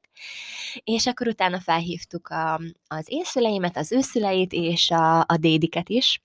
[0.83, 5.89] és akkor utána felhívtuk a, az én szüleimet, az ő szüleit, és a, a dédiket
[5.89, 6.21] is,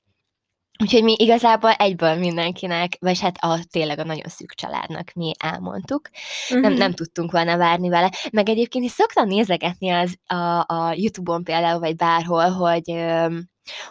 [0.80, 6.08] Úgyhogy mi igazából egyből mindenkinek, vagy hát a, tényleg a nagyon szűk családnak mi elmondtuk.
[6.12, 6.60] Uh-huh.
[6.60, 6.80] Nem, mhm.
[6.80, 8.10] nem tudtunk volna várni vele.
[8.32, 12.94] Meg egyébként is szoktam nézegetni az, a, a YouTube-on például, vagy bárhol, hogy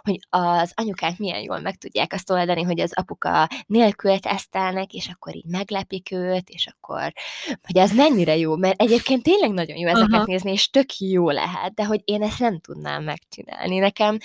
[0.01, 5.07] hogy az anyukák milyen jól meg tudják azt oldani, hogy az apuka nélkül tesztelnek, és
[5.07, 7.13] akkor így meglepik őt, és akkor,
[7.61, 10.23] hogy az mennyire jó, mert egyébként tényleg nagyon jó ezeket Aha.
[10.25, 13.77] nézni, és tök jó lehet, de hogy én ezt nem tudnám megcsinálni.
[13.77, 14.17] Nekem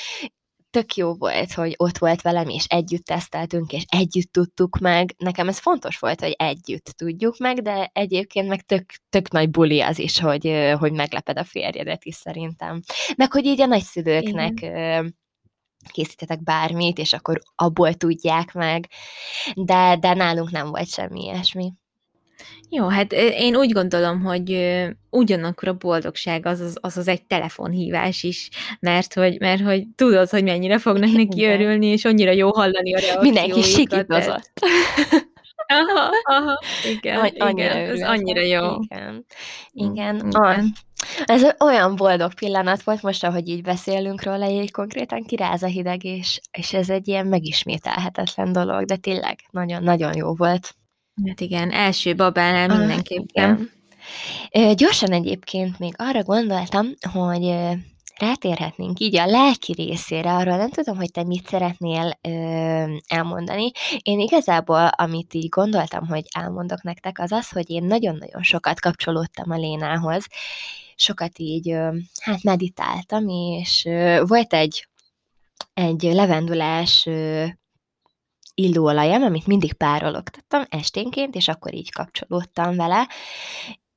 [0.75, 5.15] tök jó volt, hogy ott volt velem, és együtt teszteltünk, és együtt tudtuk meg.
[5.19, 9.81] Nekem ez fontos volt, hogy együtt tudjuk meg, de egyébként meg tök, tök nagy buli
[9.81, 12.81] az is, hogy, hogy megleped a férjedet is szerintem.
[13.17, 15.17] Meg hogy így a nagyszülőknek Igen
[15.93, 18.89] készítetek bármit, és akkor abból tudják meg,
[19.55, 21.73] de, de nálunk nem volt semmi ilyesmi.
[22.71, 24.77] Jó, hát én úgy gondolom, hogy
[25.11, 28.49] ugyanakkor a boldogság az az, az az egy telefonhívás is,
[28.81, 32.99] mert hogy, mert hogy tudod, hogy mennyire fognak neki örülni, és annyira jó hallani a
[32.99, 33.23] reakcióikat.
[33.23, 34.53] Mindenki sikítozott.
[35.67, 36.59] Aha, aha,
[36.93, 38.81] igen, An- annyira igen, ez annyira jó.
[38.81, 39.27] Igen,
[39.73, 40.17] igen.
[40.17, 40.31] Igen.
[40.31, 40.65] Ah,
[41.25, 46.05] ez olyan boldog pillanat volt most, ahogy így beszélünk róla, így konkrétan kiráz a hideg,
[46.05, 50.75] és, és ez egy ilyen megismételhetetlen dolog, de tényleg nagyon-nagyon jó volt.
[51.27, 53.71] Hát igen, első babánál Ah, mindenképpen.
[54.51, 54.77] igen.
[54.77, 57.55] Gyorsan egyébként még arra gondoltam, hogy
[58.19, 62.31] rátérhetnénk így a lelki részére, arról nem tudom, hogy te mit szeretnél ö,
[63.09, 63.71] elmondani.
[64.03, 69.51] Én igazából, amit így gondoltam, hogy elmondok nektek, az az, hogy én nagyon-nagyon sokat kapcsolódtam
[69.51, 70.27] a Lénához,
[70.97, 74.89] sokat így, ö, hát meditáltam, és ö, volt egy,
[75.75, 77.09] egy levendulás
[78.55, 83.09] ö, illóolajam, amit mindig párologtattam esténként, és akkor így kapcsolódtam vele,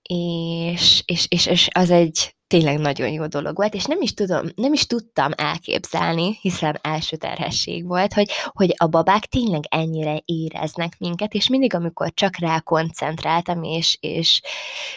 [0.01, 4.45] és, és, és, és az egy tényleg nagyon jó dolog volt, és nem is tudom,
[4.55, 10.97] nem is tudtam elképzelni, hiszen első terhesség volt, hogy, hogy a babák tényleg ennyire éreznek
[10.99, 14.41] minket, és mindig, amikor csak rá koncentráltam, és, és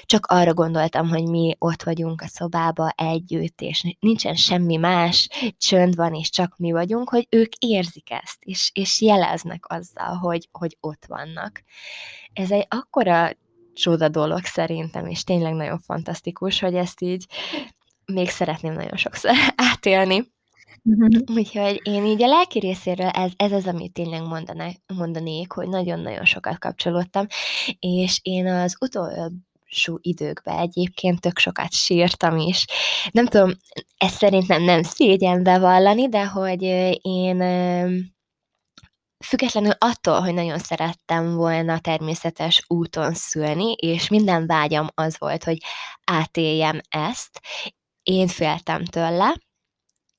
[0.05, 5.28] csak arra gondoltam, hogy mi ott vagyunk a szobába együtt, és nincsen semmi más,
[5.59, 10.48] csönd van, és csak mi vagyunk, hogy ők érzik ezt, és, és jeleznek azzal, hogy,
[10.53, 11.62] hogy ott vannak.
[12.32, 13.30] Ez egy akkora
[13.80, 17.26] csoda dolog szerintem, és tényleg nagyon fantasztikus, hogy ezt így
[18.04, 19.30] még szeretném nagyon sokszor
[19.72, 20.32] átélni.
[21.34, 26.24] Úgyhogy én így a lelki részéről ez, ez az, amit tényleg mondaná, mondanék, hogy nagyon-nagyon
[26.24, 27.26] sokat kapcsolódtam,
[27.78, 32.64] és én az utolsó időkben egyébként tök sokat sírtam is.
[33.12, 33.52] Nem tudom,
[33.96, 36.62] ezt szerintem nem szégyen bevallani, de hogy
[37.02, 37.40] én
[39.24, 45.58] függetlenül attól, hogy nagyon szerettem volna természetes úton szülni, és minden vágyam az volt, hogy
[46.04, 47.40] átéljem ezt,
[48.02, 49.34] én féltem tőle,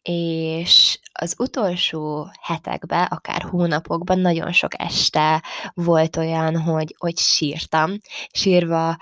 [0.02, 5.44] és az utolsó hetekben, akár hónapokban nagyon sok este
[5.74, 7.98] volt olyan, hogy, hogy sírtam.
[8.32, 8.98] Sírva,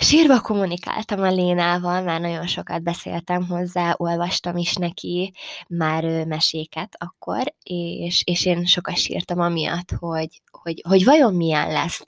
[0.00, 5.32] sírva kommunikáltam a Lénával, már nagyon sokat beszéltem hozzá, olvastam is neki
[5.68, 12.06] már meséket akkor, és, és én sokat sírtam amiatt, hogy, hogy, hogy vajon milyen lesz,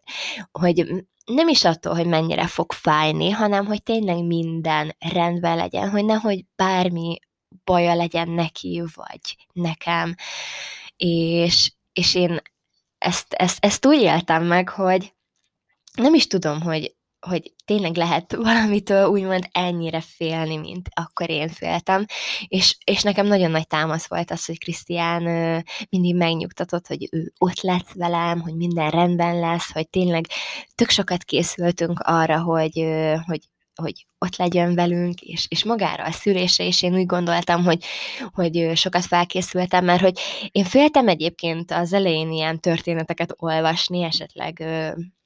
[0.53, 6.05] hogy nem is attól, hogy mennyire fog fájni, hanem hogy tényleg minden rendben legyen, hogy
[6.05, 7.19] nehogy bármi
[7.65, 10.15] baja legyen neki, vagy nekem.
[10.97, 12.41] És, és én
[12.99, 15.15] ezt, ezt, ezt úgy éltem meg, hogy
[15.95, 22.05] nem is tudom, hogy, hogy tényleg lehet valamitől úgymond ennyire félni, mint akkor én féltem,
[22.49, 25.23] és, és nekem nagyon nagy támasz volt az, hogy Krisztián
[25.89, 30.27] mindig megnyugtatott, hogy ő ott lesz velem, hogy minden rendben lesz, hogy tényleg
[30.75, 32.87] tök sokat készültünk arra, hogy,
[33.27, 33.41] hogy
[33.81, 36.83] hogy ott legyen velünk, és, és magára a szülésre is.
[36.83, 37.85] Én úgy gondoltam, hogy,
[38.33, 40.19] hogy sokat felkészültem, mert hogy
[40.51, 44.65] én féltem egyébként az elején ilyen történeteket olvasni, esetleg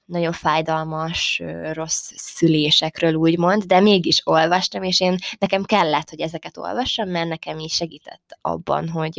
[0.05, 1.43] nagyon fájdalmas,
[1.73, 7.59] rossz szülésekről úgymond, de mégis olvastam, és én nekem kellett, hogy ezeket olvassam, mert nekem
[7.59, 9.19] is segített abban, hogy,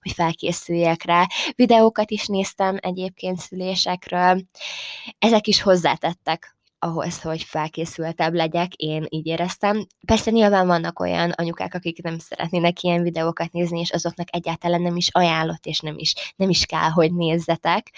[0.00, 1.26] hogy felkészüljek rá.
[1.54, 4.42] Videókat is néztem egyébként szülésekről,
[5.18, 9.86] ezek is hozzátettek ahhoz, hogy felkészültebb legyek, én így éreztem.
[10.06, 14.96] Persze nyilván vannak olyan anyukák, akik nem szeretnének ilyen videókat nézni, és azoknak egyáltalán nem
[14.96, 17.90] is ajánlott, és nem is, nem is kell, hogy nézzetek.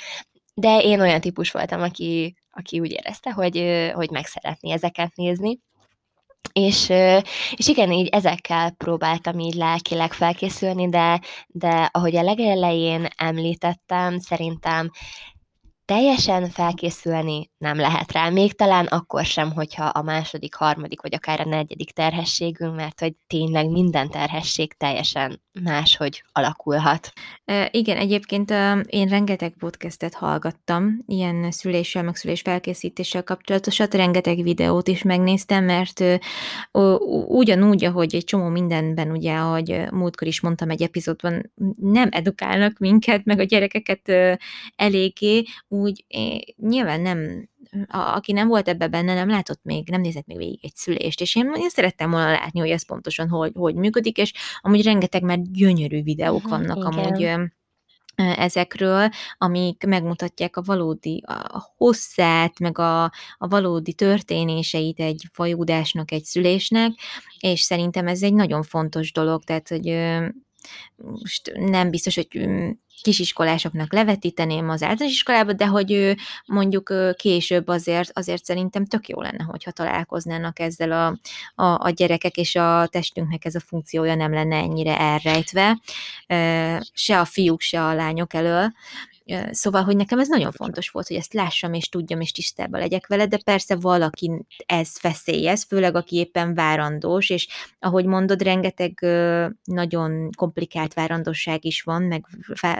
[0.55, 5.59] De én olyan típus voltam, aki, aki úgy érezte, hogy, hogy meg szeretné ezeket nézni.
[6.53, 6.89] És,
[7.57, 14.91] és igen, így ezekkel próbáltam így lelkileg felkészülni, de, de ahogy a legelején említettem, szerintem
[15.85, 21.41] teljesen felkészülni nem lehet rá, még talán akkor sem, hogyha a második, harmadik, vagy akár
[21.41, 27.13] a negyedik terhességünk, mert hogy tényleg minden terhesség teljesen máshogy alakulhat.
[27.45, 28.51] Ö, Igen, egyébként
[28.87, 36.03] én rengeteg podcastet hallgattam, ilyen szüléssel, meg szülés felkészítéssel kapcsolatosat, rengeteg videót is megnéztem, mert
[37.27, 43.25] ugyanúgy, ahogy egy csomó mindenben, ugye, ahogy múltkor is mondtam egy epizódban, nem edukálnak minket,
[43.25, 44.13] meg a gyerekeket
[44.77, 47.49] eléggé, úgy é, nyilván nem
[47.89, 51.21] a, aki nem volt ebbe benne, nem látott még, nem nézett még végig egy szülést,
[51.21, 55.23] és én, én szerettem volna látni, hogy ez pontosan hogy, hogy működik, és amúgy rengeteg
[55.23, 56.93] már gyönyörű videók Mhm, vannak igen.
[56.93, 57.51] amúgy
[58.17, 59.09] ezekről,
[59.39, 63.03] amik megmutatják a valódi a hosszát, meg a,
[63.39, 66.93] a valódi történéseit egy fajúdásnak, egy szülésnek,
[67.39, 69.87] és szerintem ez egy nagyon fontos dolog, tehát, hogy
[70.97, 72.69] most nem biztos, hogy ö,
[73.03, 79.21] kisiskolásoknak levetíteném az általános iskolába, de hogy ő mondjuk később azért, azért szerintem tök jó
[79.21, 81.07] lenne, hogyha találkoznának ezzel a,
[81.63, 85.81] a, a gyerekek, és a testünknek ez a funkciója nem lenne ennyire elrejtve,
[86.93, 88.73] se a fiúk, se a lányok elől.
[89.51, 93.07] Szóval, hogy nekem ez nagyon fontos volt, hogy ezt lássam és tudjam és tisztában legyek
[93.07, 94.31] vele, de persze valaki
[94.67, 98.99] ez veszélyez, főleg aki éppen várandós, és ahogy mondod, rengeteg
[99.65, 102.27] nagyon komplikált várandosság is van, meg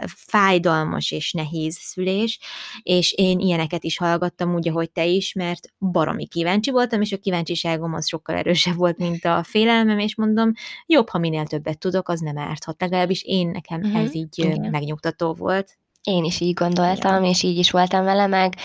[0.05, 2.39] fájdalmas és nehéz szülés,
[2.83, 7.17] és én ilyeneket is hallgattam úgy, ahogy te is, mert baromi kíváncsi voltam, és a
[7.17, 10.51] kíváncsiságom az sokkal erősebb volt, mint a félelmem, és mondom,
[10.85, 12.81] jobb, ha minél többet tudok, az nem árthat.
[12.81, 14.01] Legalábbis én nekem uh-huh.
[14.01, 14.69] ez így Igen.
[14.69, 15.77] megnyugtató volt.
[16.03, 18.55] Én is így gondoltam, és így is voltam vele, meg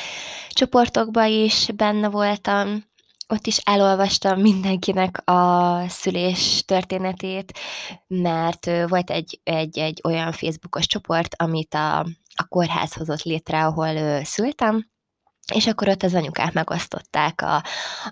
[0.48, 2.84] csoportokban is benne voltam,
[3.28, 7.58] ott is elolvastam mindenkinek a szülés történetét,
[8.06, 11.98] mert volt egy, egy, egy olyan Facebookos csoport, amit a,
[12.34, 14.90] a kórház hozott létre, ahol szültem,
[15.54, 17.64] és akkor ott az anyukák megosztották a,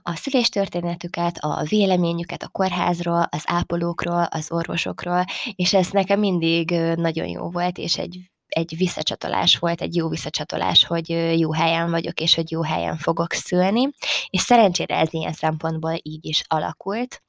[0.02, 5.24] a szüléstörténetüket, a véleményüket a kórházról, az ápolókról, az orvosokról,
[5.54, 10.84] és ez nekem mindig nagyon jó volt, és egy egy visszacsatolás volt, egy jó visszacsatolás,
[10.84, 13.88] hogy jó helyen vagyok, és hogy jó helyen fogok szülni,
[14.30, 17.22] és szerencsére ez ilyen szempontból így is alakult.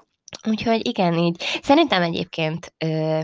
[0.48, 3.20] Úgyhogy igen, így szerintem egyébként ö,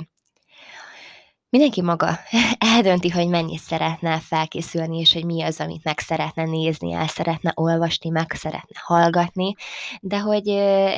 [1.49, 2.19] mindenki maga
[2.75, 7.51] eldönti, hogy mennyit szeretne felkészülni, és hogy mi az, amit meg szeretne nézni, el szeretne
[7.55, 9.53] olvasni, meg szeretne hallgatni,
[10.01, 10.49] de hogy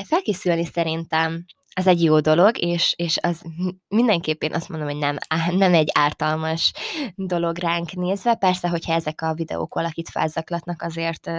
[0.08, 1.45] felkészülni szerintem
[1.78, 3.41] az egy jó dolog, és, és az
[3.88, 5.17] mindenképpen azt mondom, hogy nem,
[5.57, 6.71] nem egy ártalmas
[7.15, 8.36] dolog ránk nézve.
[8.36, 11.32] Persze, hogyha ezek a videók valakit felzaklatnak, azért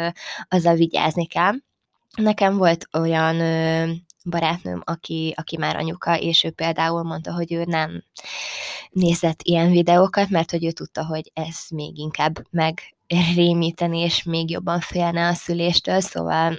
[0.48, 1.52] azzal vigyázni kell.
[2.16, 3.36] Nekem volt olyan
[4.24, 8.04] barátnőm, aki, aki már anyuka, és ő például mondta, hogy ő nem
[8.90, 14.80] nézett ilyen videókat, mert hogy ő tudta, hogy ez még inkább megrémíteni, és még jobban
[14.80, 16.58] félne a szüléstől, szóval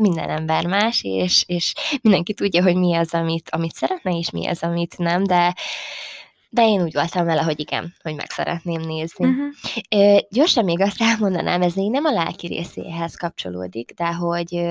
[0.00, 4.46] minden ember más, és, és mindenki tudja, hogy mi az, amit, amit szeretne, és mi
[4.46, 5.54] az, amit nem, de
[6.52, 9.26] de én úgy voltam vele, hogy igen, hogy meg szeretném nézni.
[9.26, 10.18] Uh-huh.
[10.30, 14.66] gyorsan még azt elmondanám, ez még nem a lelki részéhez kapcsolódik, de hogy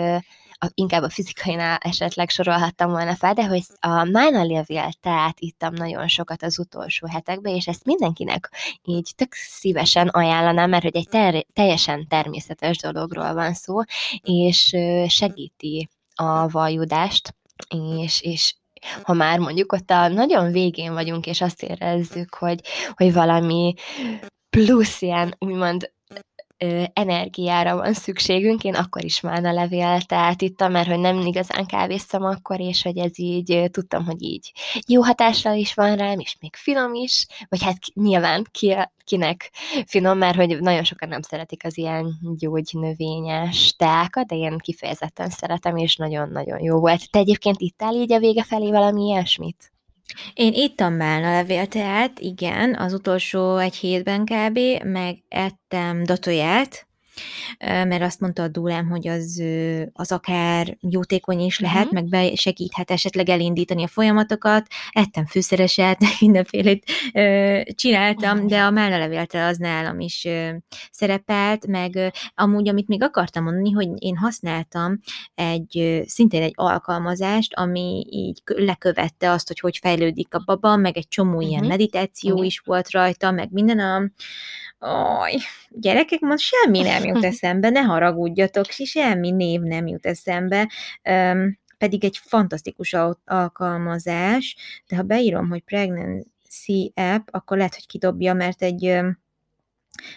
[0.60, 5.74] a, inkább a fizikainál esetleg sorolhattam volna fel, de hogy a mána levél teát ittam
[5.74, 8.52] nagyon sokat az utolsó hetekben, és ezt mindenkinek
[8.84, 13.80] így tök szívesen ajánlanám, mert hogy egy ter- teljesen természetes dologról van szó,
[14.22, 14.76] és
[15.08, 17.36] segíti a vajudást,
[18.00, 18.56] és, és
[19.04, 22.60] ha már mondjuk ott a nagyon végén vagyunk, és azt érezzük, hogy,
[22.94, 23.74] hogy valami
[24.50, 25.92] plusz ilyen, úgymond
[26.60, 31.20] ö, energiára van szükségünk, én akkor is már a levél tehát ittam, mert hogy nem
[31.20, 34.52] igazán kávéztam akkor, és hogy ez így ö, tudtam, hogy így
[34.88, 39.52] jó hatással is van rám, és még finom is, vagy hát nyilván ki, kinek
[39.86, 45.76] finom, mert hogy nagyon sokan nem szeretik az ilyen gyógynövényes teákat, de én kifejezetten szeretem,
[45.76, 47.12] és nagyon-nagyon jó volt.
[47.12, 49.72] Te egyébként ittál így a vége felé valami ilyesmit?
[50.34, 56.88] Én ittam málna levélteát, igen, az utolsó egy hétben kb., meg ettem datoját,
[57.60, 59.44] mert azt mondta a dúlám, hogy az,
[59.94, 61.94] az akár jótékony is lehet, uh-huh.
[61.94, 64.68] meg be segíthet esetleg elindítani a folyamatokat.
[64.92, 66.86] Ettem fűszereset, mindenfélét
[67.76, 70.28] csináltam, de a mellelevélte az nálam is
[70.92, 74.98] szerepelt, meg amúgy, amit még akartam mondani, hogy én használtam
[75.36, 81.08] egy szintén egy alkalmazást, ami így lekövette azt, hogy hogy fejlődik a baba, meg egy
[81.08, 81.50] csomó uh-huh.
[81.50, 82.46] ilyen meditáció uh-huh.
[82.46, 84.10] is volt rajta, meg minden a,
[84.82, 85.38] Aj,
[85.70, 90.70] gyerekek, most semmi nem jut eszembe, ne haragudjatok, semmi név nem jut eszembe,
[91.10, 94.56] um, pedig egy fantasztikus alkalmazás,
[94.88, 98.84] de ha beírom, hogy Pregnancy App, akkor lehet, hogy kidobja, mert egy,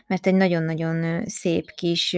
[0.07, 2.17] mert egy nagyon-nagyon szép kis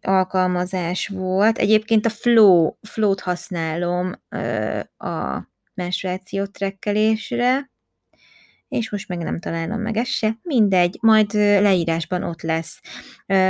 [0.00, 1.58] alkalmazás volt.
[1.58, 4.14] Egyébként a Flow, Flow-t használom
[4.96, 5.42] a
[5.74, 7.70] menstruáció trekkelésre,
[8.72, 12.80] és most meg nem találom meg ezt se, mindegy, majd leírásban ott lesz.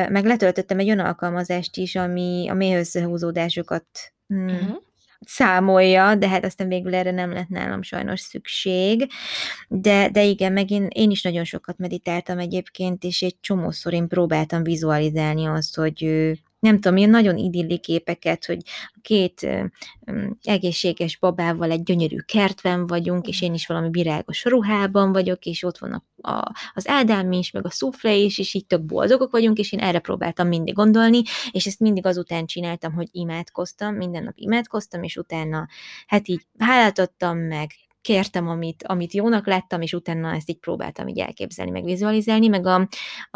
[0.08, 3.86] Meg letöltöttem egy olyan alkalmazást is, ami a mély összehúzódásokat
[4.26, 4.76] hmm, uh-huh.
[5.20, 9.06] számolja, de hát aztán végül erre nem lett nálam sajnos szükség.
[9.68, 14.08] De, de igen, meg én, én is nagyon sokat meditáltam egyébként, és egy csomószor én
[14.08, 16.30] próbáltam vizualizálni azt, hogy
[16.62, 18.58] nem tudom, ilyen nagyon idilli képeket, hogy
[19.02, 19.46] két
[20.42, 25.78] egészséges babával egy gyönyörű kertben vagyunk, és én is valami virágos ruhában vagyok, és ott
[25.78, 29.58] van a, a, az Ádám is, meg a szufle is, és így tök boldogok vagyunk,
[29.58, 34.34] és én erre próbáltam mindig gondolni, és ezt mindig azután csináltam, hogy imádkoztam, minden nap
[34.36, 35.68] imádkoztam, és utána
[36.06, 37.70] hát így hálát adtam meg,
[38.02, 42.66] kértem, amit, amit jónak láttam, és utána ezt így próbáltam így elképzelni, meg vizualizálni, meg
[42.66, 42.88] a,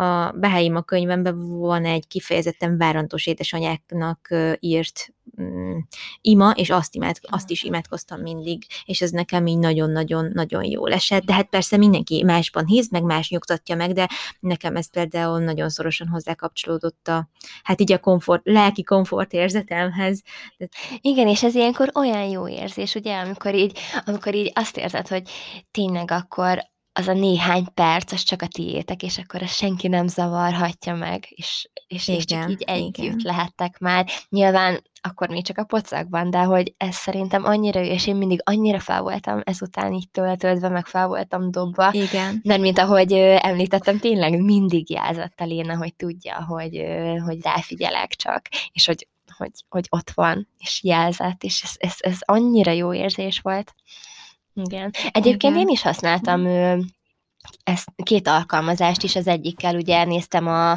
[0.03, 4.29] a Beháim a könyvemben van egy kifejezetten várandós édesanyáknak
[4.61, 5.79] írt mm,
[6.21, 11.23] ima, és azt, imád, azt is imádkoztam mindig, és ez nekem így nagyon-nagyon-nagyon jó esett,
[11.23, 14.09] de hát persze mindenki másban hisz, meg más nyugtatja meg, de
[14.41, 17.29] nekem ez például nagyon szorosan hozzá kapcsolódott a,
[17.63, 20.23] hát így a komfort, lelki komfort érzetemhez.
[20.57, 20.69] De...
[21.01, 25.23] Igen, és ez ilyenkor olyan jó érzés, ugye, amikor így, amikor így azt érzed, hogy
[25.71, 30.07] tényleg akkor az a néhány perc, az csak a tiétek, és akkor ezt senki nem
[30.07, 33.21] zavarhatja meg, és, és, igen, és csak így együtt igen.
[33.23, 34.07] lehettek már.
[34.29, 38.41] Nyilván akkor még csak a pocakban, de hogy ez szerintem annyira jó, és én mindig
[38.45, 41.93] annyira fel voltam ezután így töltődve, meg fel voltam dobva.
[41.93, 42.41] Igen.
[42.45, 46.85] Mert mint ahogy említettem, tényleg mindig jelzett a Léna, hogy tudja, hogy,
[47.25, 52.19] hogy ráfigyelek csak, és hogy, hogy, hogy ott van, és jelzett, és ez, ez, ez
[52.21, 53.75] annyira jó érzés volt.
[54.65, 54.91] Igen.
[55.11, 55.67] Egyébként Igen.
[55.67, 56.81] én is használtam mhm.
[57.65, 60.71] ezt két alkalmazást is, az egyikkel ugye néztem a,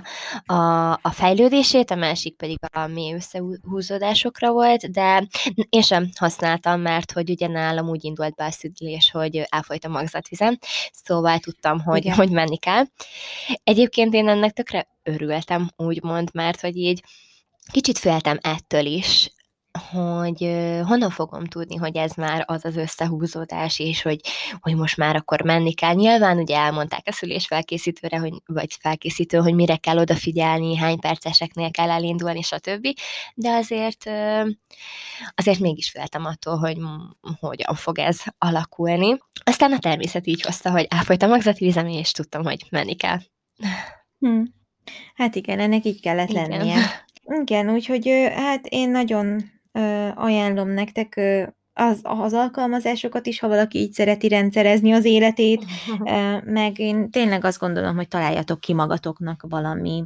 [0.46, 5.28] a, a fejlődését, a másik pedig a mély összehúzódásokra volt, de
[5.70, 9.90] én sem használtam, mert hogy ugye nálam úgy indult be a szüdülés, hogy elfolyt a
[9.90, 10.58] magzatvizem,
[10.92, 12.84] szóval tudtam, hogy, hogy menni kell.
[13.64, 17.04] Egyébként én ennek tökre örültem, úgymond, mert hogy így
[17.72, 19.32] kicsit féltem ettől is,
[19.92, 20.40] hogy
[20.88, 24.20] honnan fogom tudni, hogy ez már az az összehúzódás, és hogy,
[24.60, 25.94] hogy most már akkor menni kell.
[25.94, 31.72] Nyilván ugye elmondták a szülés felkészítőre, hogy, vagy felkészítő, hogy mire kell odafigyelni, hány perceseknél
[31.72, 32.88] kell elindulni, stb.
[33.34, 34.10] De azért,
[35.36, 36.78] azért mégis féltem attól, hogy
[37.40, 39.18] hogyan fog ez alakulni.
[39.44, 43.18] Aztán a természet így hozta, hogy elfolyt a magzati és tudtam, hogy menni kell.
[44.20, 44.42] Hm.
[45.16, 46.50] Hát igen, ennek így kellett igen.
[46.50, 47.08] lennie.
[47.42, 49.52] Igen, úgyhogy hát én nagyon
[50.16, 51.20] ajánlom nektek
[51.74, 55.66] az, az alkalmazásokat is, ha valaki így szereti rendszerezni az életét,
[56.44, 60.06] meg én tényleg azt gondolom, hogy találjatok ki magatoknak valami,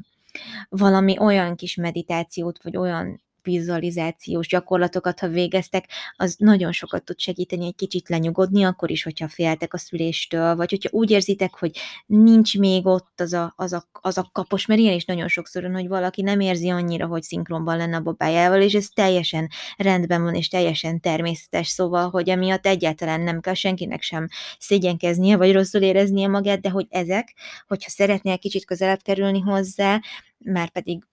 [0.70, 7.66] valami olyan kis meditációt, vagy olyan vizualizációs gyakorlatokat, ha végeztek, az nagyon sokat tud segíteni
[7.66, 11.72] egy kicsit lenyugodni, akkor is, hogyha féltek a szüléstől, vagy hogyha úgy érzitek, hogy
[12.06, 15.72] nincs még ott az a, az a, az a kapos, mert ilyen is nagyon sokszor
[15.72, 20.36] hogy valaki nem érzi annyira, hogy szinkronban lenne a babájával, és ez teljesen rendben van,
[20.36, 24.28] és teljesen természetes, szóval, hogy emiatt egyáltalán nem kell senkinek sem
[24.60, 27.34] szégyenkeznie, vagy rosszul éreznie magát, de hogy ezek,
[27.68, 30.02] hogyha szeretnél kicsit közelebb kerülni hozzá,
[30.46, 31.04] már pedig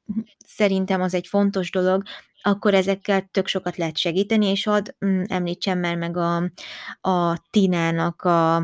[0.46, 2.02] szerintem az egy fontos dolog,
[2.42, 6.36] akkor ezekkel tök sokat lehet segíteni, és hadd mm, említsem már meg a,
[7.00, 8.62] a Tinának a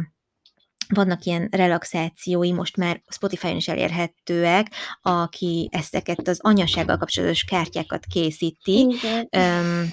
[0.94, 4.70] vannak ilyen relaxációi, most már Spotify-on is elérhetőek,
[5.02, 8.94] aki ezeket az anyasággal kapcsolatos kártyákat készíti.
[9.36, 9.88] Um,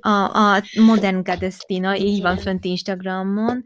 [0.00, 3.64] a, a Modern Goddess Tina, így van fönt Instagramon,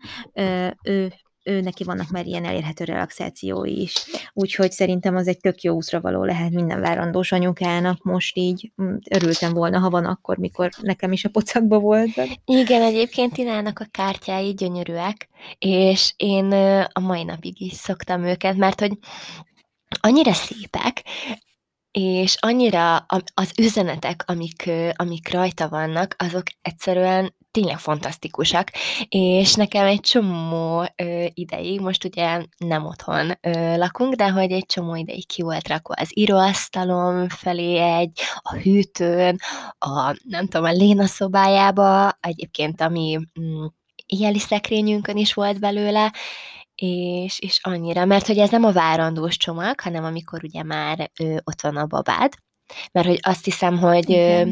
[0.83, 1.13] ő
[1.49, 3.95] ő neki vannak már ilyen elérhető relaxációi is.
[4.33, 8.73] Úgyhogy szerintem az egy tök jó útra való lehet minden várandós anyukának most így.
[8.83, 12.11] Mm, örültem volna, ha van akkor, mikor nekem is a pocakba volt.
[12.45, 15.29] Igen, egyébként Tinának a kártyái gyönyörűek,
[15.59, 16.53] és én
[16.93, 18.99] a mai napig is szoktam őket, mert hogy
[20.01, 21.05] annyira szépek,
[21.91, 22.97] és annyira
[23.35, 28.71] az üzenetek, amik, amik rajta vannak, azok egyszerűen tényleg fantasztikusak,
[29.09, 34.67] és nekem egy csomó ö, ideig, most ugye nem otthon ö, lakunk, de hogy egy
[34.67, 39.39] csomó ideig ki volt rakva az íróasztalom felé egy, a hűtőn,
[39.79, 43.65] a nem tudom, a Léna szobájába, egyébként ami mm,
[44.07, 46.13] éjjeli szekrényünkön is volt belőle,
[46.75, 51.37] és, és annyira, mert hogy ez nem a várandós csomag, hanem amikor ugye már ö,
[51.45, 52.33] ott van a babád,
[52.93, 54.43] mert hogy azt hiszem, hogy ö,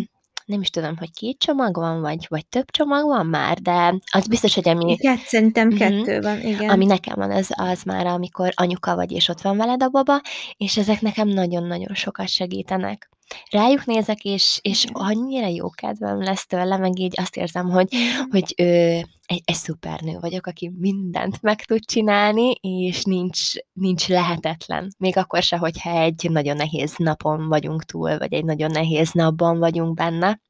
[0.47, 4.27] nem is tudom, hogy két csomag van, vagy, vagy több csomag van már, de az
[4.27, 4.93] biztos, hogy ami...
[4.93, 6.69] Igen, szerintem uh-huh, kettő van, igen.
[6.69, 10.21] Ami nekem van, az, az már, amikor anyuka vagy, és ott van veled a baba,
[10.57, 13.11] és ezek nekem nagyon-nagyon sokat segítenek.
[13.51, 17.89] Rájuk nézek, és, és annyira jó kedvem lesz tőle, meg így azt érzem, hogy,
[18.31, 24.95] hogy ö, egy, egy szupernő vagyok, aki mindent meg tud csinálni, és nincs, nincs lehetetlen.
[24.99, 29.59] Még akkor se, hogyha egy nagyon nehéz napon vagyunk túl, vagy egy nagyon nehéz napban
[29.59, 30.41] vagyunk benne.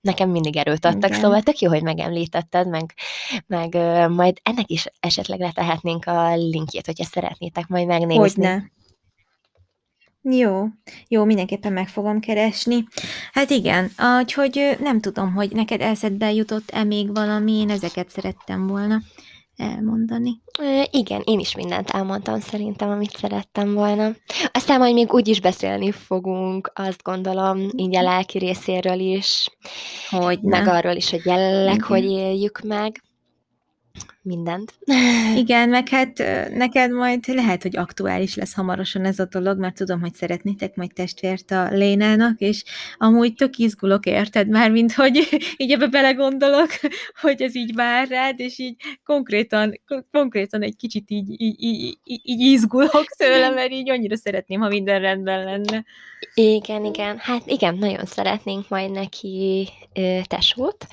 [0.00, 1.20] Nekem mindig erőt adtak, Igen.
[1.20, 2.94] szóval tök jó, hogy megemlítetted, meg,
[3.46, 8.16] meg ö, majd ennek is esetleg letehetnénk a linkjét, hogyha szeretnétek majd megnézni.
[8.16, 8.70] Hogyne.
[10.22, 10.64] Jó,
[11.08, 12.84] jó, mindenképpen meg fogom keresni.
[13.32, 19.00] Hát igen, úgyhogy nem tudom, hogy neked eszedbe jutott-e még valami, én ezeket szerettem volna
[19.56, 20.40] elmondani.
[20.90, 24.10] Igen, én is mindent elmondtam szerintem, amit szerettem volna.
[24.52, 29.48] Aztán majd még úgy is beszélni fogunk, azt gondolom, így a lelki részéről is,
[30.10, 33.02] hogy meg arról is, hogy jelenleg hogy éljük meg.
[34.24, 34.74] Mindent.
[35.42, 36.18] Igen, meg hát
[36.54, 40.92] neked majd lehet, hogy aktuális lesz hamarosan ez a dolog, mert tudom, hogy szeretnétek majd
[40.92, 42.64] testvért a Lénának, és
[42.98, 46.68] amúgy tök izgulok, érted már, mint hogy így ebbe belegondolok,
[47.20, 49.80] hogy ez így vár rád, és így konkrétan,
[50.10, 55.00] konkrétan egy kicsit így, így, így, így izgulok tőle, mert így annyira szeretném, ha minden
[55.00, 55.84] rendben lenne.
[56.34, 57.18] Igen, igen.
[57.18, 59.68] Hát igen, nagyon szeretnénk majd neki
[60.26, 60.86] tesót,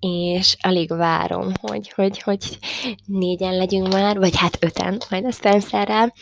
[0.00, 2.58] és alig várom, hogy, hogy, hogy
[3.06, 6.12] négyen legyünk már, vagy hát öten, majd a Spencerrel.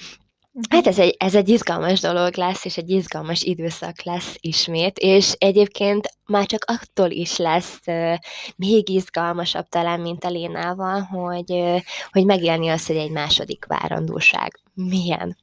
[0.71, 5.33] Hát ez egy, ez egy izgalmas dolog lesz, és egy izgalmas időszak lesz ismét, és
[5.39, 8.15] egyébként már csak attól is lesz uh,
[8.57, 14.61] még izgalmasabb talán, mint a Lénával, hogy, uh, hogy megélni azt, hogy egy második várandóság
[14.75, 15.37] milyen.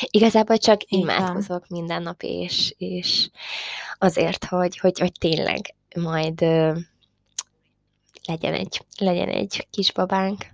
[0.00, 3.28] Igazából csak imádkozok minden nap, és, és
[3.98, 6.76] azért, hogy, hogy, hogy tényleg majd uh,
[8.28, 10.44] legyen egy, legyen egy kisbabánk.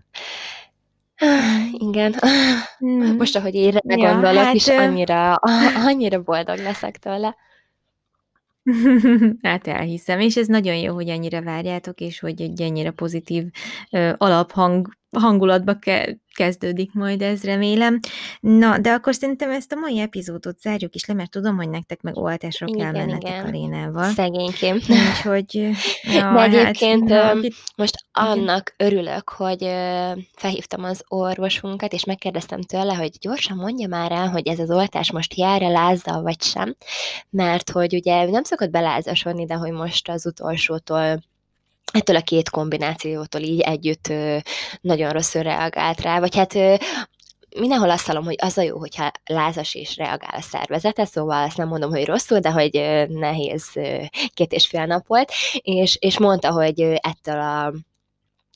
[1.73, 2.14] Igen.
[2.85, 3.16] Mm.
[3.16, 5.35] Most, ahogy én ja, gondolok, hát, is annyira,
[5.87, 7.37] annyira boldog leszek tőle.
[9.43, 13.45] Hát elhiszem, és ez nagyon jó, hogy ennyire várjátok, és hogy egy ennyire pozitív
[13.91, 17.99] ö, alaphang hangulatba ke- kezdődik majd ez, remélem.
[18.41, 22.01] Na, de akkor szerintem ezt a mai epizódot zárjuk is le, mert tudom, hogy nektek
[22.01, 23.47] meg oltásra igen, kell mennetek igen.
[23.47, 24.11] a Lénával.
[24.11, 24.75] Szegénykém.
[24.75, 25.55] Úgyhogy...
[26.03, 27.41] Ja, de hát, egyébként hát, na,
[27.77, 28.93] most annak igen.
[28.93, 29.65] örülök, hogy
[30.37, 35.13] felhívtam az orvosunkat, és megkérdeztem tőle, hogy gyorsan mondja már el, hogy ez az oltás
[35.13, 36.77] most jár-e lázzal, vagy sem,
[37.31, 41.21] mert hogy ugye nem szokott belázasodni, de hogy most az utolsótól
[41.93, 44.12] ettől a két kombinációtól így együtt
[44.80, 46.55] nagyon rosszul reagált rá, vagy hát
[47.59, 51.57] mindenhol azt hallom, hogy az a jó, hogyha lázas és reagál a szervezete, szóval azt
[51.57, 52.72] nem mondom, hogy rosszul, de hogy
[53.09, 53.70] nehéz
[54.34, 57.72] két és fél nap volt, és, és mondta, hogy ettől a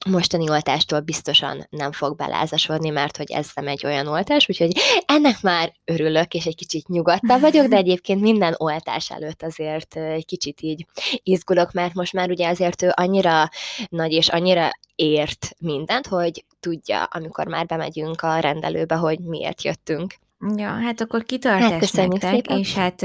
[0.07, 4.73] mostani oltástól biztosan nem fog belázasodni, mert hogy ez nem egy olyan oltás, úgyhogy
[5.07, 10.25] ennek már örülök, és egy kicsit nyugodtabb vagyok, de egyébként minden oltás előtt azért egy
[10.25, 10.87] kicsit így
[11.23, 13.49] izgulok, mert most már ugye azért ő annyira
[13.89, 20.15] nagy és annyira ért mindent, hogy tudja, amikor már bemegyünk a rendelőbe, hogy miért jöttünk.
[20.57, 22.59] Ja, hát akkor kitartás hát nektek, szépen.
[22.59, 23.03] és hát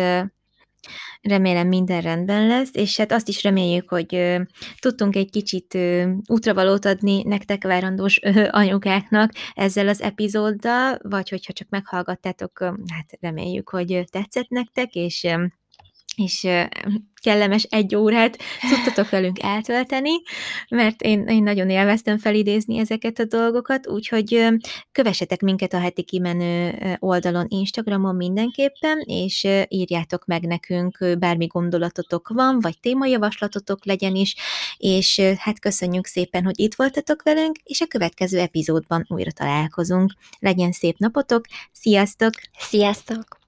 [1.22, 4.42] Remélem minden rendben lesz, és hát azt is reméljük, hogy ö,
[4.80, 11.54] tudtunk egy kicsit ö, útravalót adni nektek várandós ö, anyukáknak ezzel az epizóddal, vagy hogyha
[11.54, 15.46] csak meghallgattátok, ö, hát reméljük, hogy tetszett nektek, és ö,
[16.24, 16.48] és
[17.22, 18.38] kellemes egy órát
[18.70, 20.12] tudtatok velünk eltölteni,
[20.70, 24.48] mert én, én nagyon élveztem felidézni ezeket a dolgokat, úgyhogy
[24.92, 32.60] kövessetek minket a heti kimenő oldalon Instagramon mindenképpen, és írjátok meg nekünk, bármi gondolatotok van,
[32.60, 34.36] vagy témajavaslatotok legyen is,
[34.78, 40.14] és hát köszönjük szépen, hogy itt voltatok velünk, és a következő epizódban újra találkozunk.
[40.40, 42.32] Legyen szép napotok, sziasztok!
[42.58, 43.38] Sziasztok!